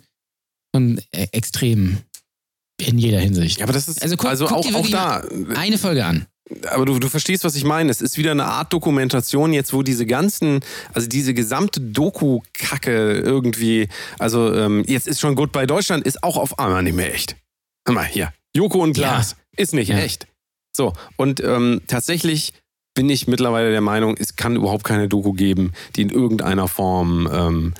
[0.75, 1.99] schon äh, extrem
[2.81, 3.59] in jeder Hinsicht.
[3.59, 5.21] ja, aber das ist Also also, guck- guck auch, dir auch
[5.51, 5.55] da.
[5.55, 6.25] Eine Folge an.
[6.71, 7.91] Aber du, du verstehst, was ich meine.
[7.91, 10.61] Es ist wieder eine Art Dokumentation jetzt, wo diese ganzen,
[10.95, 16.37] also diese gesamte Doku-Kacke irgendwie, also ähm, jetzt ist schon gut bei Deutschland, ist auch
[16.37, 17.35] auf einmal nicht mehr echt.
[17.85, 19.09] Hör mal, hier, Joko und Ja.
[19.09, 19.97] Glas ist nicht Ja.
[19.99, 20.27] echt.
[20.75, 22.53] So, und ähm, tatsächlich
[22.99, 27.29] bin ich mittlerweile der Meinung, es kann überhaupt keine Doku geben, die in irgendeiner Form,
[27.31, 27.73] ähm,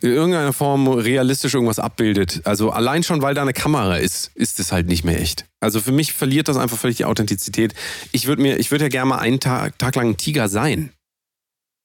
[0.00, 2.42] in irgendeiner Form realistisch irgendwas abbildet.
[2.44, 5.46] Also allein schon, weil da eine Kamera ist, ist es halt nicht mehr echt.
[5.58, 7.74] Also für mich verliert das einfach völlig die Authentizität.
[8.12, 10.92] Ich würde mir, ich würde ja gerne mal einen Tag, Tag lang ein Tiger sein.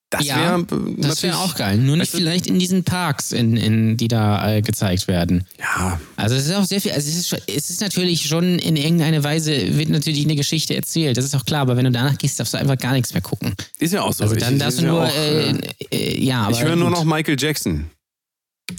[0.09, 0.65] Das ja, wäre
[0.99, 1.77] das wäre auch geil.
[1.79, 5.43] Nur nicht vielleicht in diesen Parks, in, in, die da äh, gezeigt werden.
[5.59, 8.57] Ja, Also es ist auch sehr viel, also es ist, schon- es ist natürlich schon
[8.57, 11.91] in irgendeiner Weise, wird natürlich eine Geschichte erzählt, das ist auch klar, aber wenn du
[11.91, 13.53] danach gehst, darfst du einfach gar nichts mehr gucken.
[13.79, 14.23] ist ja auch so.
[14.23, 15.57] Also Ich- dann darfst du ja nur, auch, äh, äh,
[15.91, 17.89] äh, ja, aber ich höre nur noch Michael Jackson.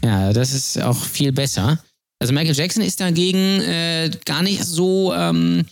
[0.03, 1.79] Ja, das ist auch viel besser.
[2.21, 5.67] Also Michael Jackson ist dagegen äh, gar nicht so, ähm,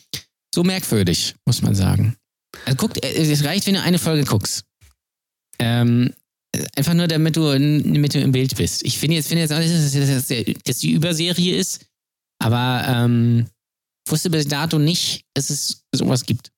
[0.55, 2.15] so merkwürdig, muss man sagen.
[2.67, 4.65] Also guckt, äh, es reicht, wenn du eine Folge guckst.
[5.59, 6.13] Ähm,
[6.77, 8.85] einfach nur, damit du, damit du im Bild bist.
[8.85, 11.87] Ich finde jetzt, finde jetzt auch nicht, dass, dass, dass, die Überserie ist,
[12.43, 13.47] aber ähm,
[14.09, 16.51] wusste bis dato nicht, dass es sowas gibt.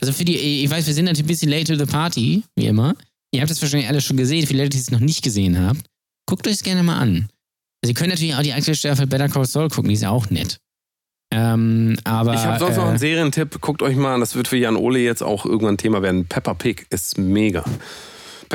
[0.00, 2.66] Also für die, ich weiß, wir sind natürlich ein bisschen late to the party, wie
[2.66, 2.94] immer.
[3.32, 5.82] Ihr habt das wahrscheinlich alle schon gesehen, viele Leute, die es noch nicht gesehen habt.
[6.26, 7.28] Guckt euch es gerne mal an.
[7.82, 10.10] Also ihr könnt natürlich auch die aktuelle Staffel Better Call Saul gucken, die ist ja
[10.10, 10.58] auch nett.
[11.32, 13.60] Ähm, aber Ich habe sonst noch einen äh, Serientipp.
[13.60, 16.26] Guckt euch mal an, das wird für Jan Ole jetzt auch irgendwann Thema werden.
[16.26, 17.64] Peppa Pig ist mega.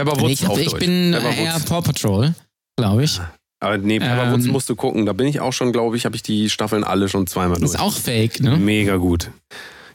[0.05, 1.65] Peppa Woods ich, hab, ich bin Peppa eher Woods.
[1.65, 2.33] Paw Patrol,
[2.77, 3.19] glaube ich.
[3.59, 5.05] Aber nee, Peppa Ähm, Woods musst du gucken.
[5.05, 7.71] Da bin ich auch schon, glaube ich, habe ich die Staffeln alle schon zweimal durch.
[7.73, 8.57] Ist auch fake, ne?
[8.57, 9.31] Mega gut.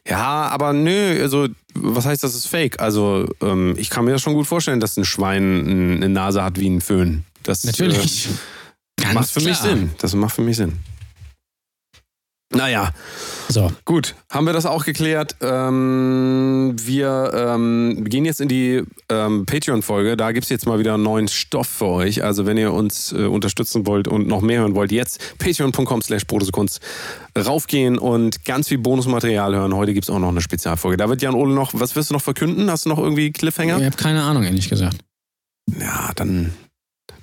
[0.07, 2.79] Ja, aber nö, also was heißt, das ist fake?
[2.81, 6.61] Also ähm, ich kann mir das schon gut vorstellen, dass ein Schwein eine Nase hat
[6.61, 7.25] wie ein Föhn.
[7.43, 8.29] Das Natürlich.
[9.01, 9.71] Äh, macht für mich klar.
[9.71, 9.91] Sinn.
[9.99, 10.79] Das macht für mich Sinn.
[12.55, 12.91] Naja,
[13.49, 15.37] So, gut, haben wir das auch geklärt.
[15.41, 20.17] Ähm, wir ähm, gehen jetzt in die ähm, Patreon-Folge.
[20.17, 22.23] Da gibt es jetzt mal wieder neuen Stoff für euch.
[22.23, 26.23] Also wenn ihr uns äh, unterstützen wollt und noch mehr hören wollt, jetzt patreon.com slash
[26.53, 26.81] Kunst
[27.37, 29.75] raufgehen und ganz viel Bonusmaterial hören.
[29.75, 30.97] Heute gibt es auch noch eine Spezialfolge.
[30.97, 32.71] Da wird Jan Ole noch, was wirst du noch verkünden?
[32.71, 33.79] Hast du noch irgendwie Cliffhanger?
[33.79, 34.99] ich habe keine Ahnung, ehrlich gesagt.
[35.81, 36.53] Ja, dann,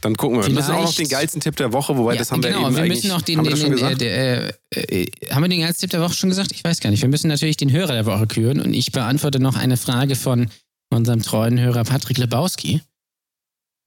[0.02, 0.48] dann gucken wir.
[0.48, 2.62] Wir müssen auch noch Vielleicht- den geilsten Tipp der Woche, wobei Ja, das haben genau,
[2.62, 3.94] wir eben wir müssen noch den, haben wir den, den gesagt?
[3.94, 6.52] äh, der, äh, äh, haben wir den Geilstipp der Woche schon gesagt?
[6.52, 7.02] Ich weiß gar nicht.
[7.02, 10.50] Wir müssen natürlich den Hörer der Woche küren und ich beantworte noch eine Frage von
[10.92, 12.82] unserem treuen Hörer Patrick Lebowski.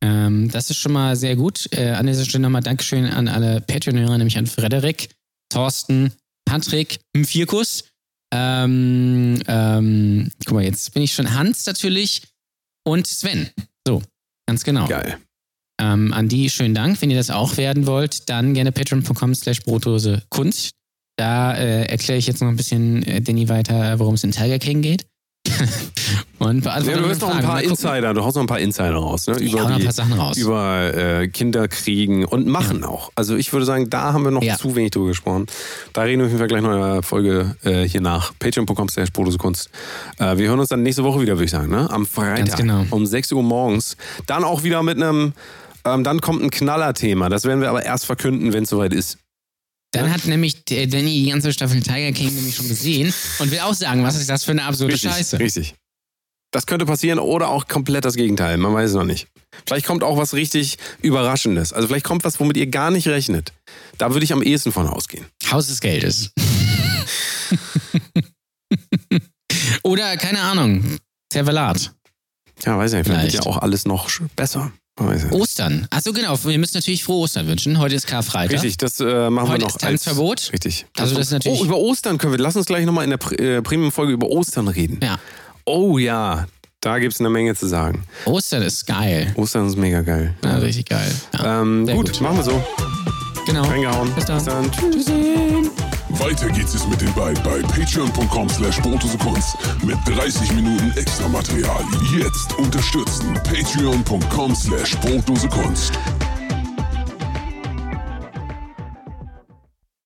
[0.02, 1.68] Ähm, das ist schon mal sehr gut.
[1.72, 5.08] Äh, an dieser Stelle nochmal Dankeschön an alle Patreon-Hörer, nämlich an Frederik,
[5.50, 6.12] Thorsten,
[6.44, 7.84] Patrick, Mfirkus.
[8.32, 12.22] Ähm, ähm, guck mal, jetzt bin ich schon Hans natürlich
[12.84, 13.48] und Sven.
[13.86, 14.02] So,
[14.46, 14.86] ganz genau.
[14.88, 15.18] Geil.
[15.80, 17.00] Ähm, an die schönen Dank.
[17.02, 20.70] Wenn ihr das auch werden wollt, dann gerne patreon.com slash brotdose Kunst.
[21.16, 24.58] Da äh, erkläre ich jetzt noch ein bisschen äh, Danny weiter, worum es in Tiger
[24.58, 25.06] King geht.
[26.38, 27.62] Und Ja, du hast noch ein paar.
[27.62, 29.38] Insider, du haust noch ein paar Insider raus, ne?
[29.38, 30.36] Über, noch ein die, paar Sachen raus.
[30.36, 33.10] über äh, Kinderkriegen und Machen auch.
[33.14, 34.56] Also ich würde sagen, da haben wir noch Ja.
[34.56, 35.46] zu wenig drüber gesprochen.
[35.92, 38.32] Da reden wir auf jeden Fall gleich noch in der Folge äh, hier nach.
[38.38, 39.08] Patreon.com slash
[39.38, 39.70] Kunst.
[40.18, 41.88] Äh, wir hören uns dann nächste Woche wieder, würde ich sagen, ne?
[41.90, 42.84] Am Freitag genau.
[42.90, 43.96] um 6 Uhr morgens.
[44.26, 45.34] Dann auch wieder mit einem,
[45.84, 47.28] ähm, dann kommt ein Knallerthema.
[47.28, 49.18] Das werden wir aber erst verkünden, wenn es soweit ist.
[49.92, 53.74] Dann hat nämlich Danny die ganze Staffel Tiger King nämlich schon gesehen und will auch
[53.74, 55.38] sagen, was ist das für eine absurde Richtig, Scheiße.
[55.38, 55.74] richtig.
[56.52, 58.56] Das könnte passieren oder auch komplett das Gegenteil.
[58.58, 59.28] Man weiß es noch nicht.
[59.66, 61.72] Vielleicht kommt auch was richtig Überraschendes.
[61.72, 63.52] Also vielleicht kommt was, womit ihr gar nicht rechnet.
[63.98, 65.26] Da würde ich am ehesten von ausgehen.
[65.50, 66.30] Haus des Geldes.
[69.82, 70.98] Oder, keine Ahnung,
[71.32, 71.92] Zervelat.
[72.64, 73.06] Ja, weiß ich nicht.
[73.06, 73.44] Vielleicht wird Vielleicht.
[73.46, 74.72] ja auch alles noch besser.
[74.96, 75.32] Weiß.
[75.32, 75.88] Ostern.
[75.90, 76.38] Achso, genau.
[76.44, 77.78] Wir müssen natürlich frohe Ostern wünschen.
[77.80, 78.52] Heute ist Karfreitag.
[78.54, 80.50] Richtig, das äh, machen Heute wir noch ist Tanzverbot.
[80.52, 80.86] Richtig.
[80.96, 82.38] Also das ist natürlich- Oh, über Ostern können wir.
[82.38, 85.00] Lass uns gleich nochmal in der äh, Premium-Folge über Ostern reden.
[85.02, 85.18] Ja.
[85.64, 86.46] Oh ja,
[86.80, 88.04] da gibt es eine Menge zu sagen.
[88.26, 89.32] Ostern ist geil.
[89.36, 90.34] Ostern ist mega geil.
[90.44, 91.10] Ja, richtig geil.
[91.32, 91.62] Ja.
[91.62, 92.20] Ähm, gut, gut.
[92.20, 92.62] machen wir so.
[93.46, 93.62] Genau.
[93.64, 94.14] Reingehauen.
[94.14, 94.70] Bis dann.
[94.70, 95.06] Tschüss.
[96.18, 98.80] Weiter geht's es mit den beiden bei patreon.com slash
[99.18, 101.84] Kunst mit 30 Minuten extra Material.
[102.16, 104.96] Jetzt unterstützen patreon.com slash
[105.48, 105.92] Kunst.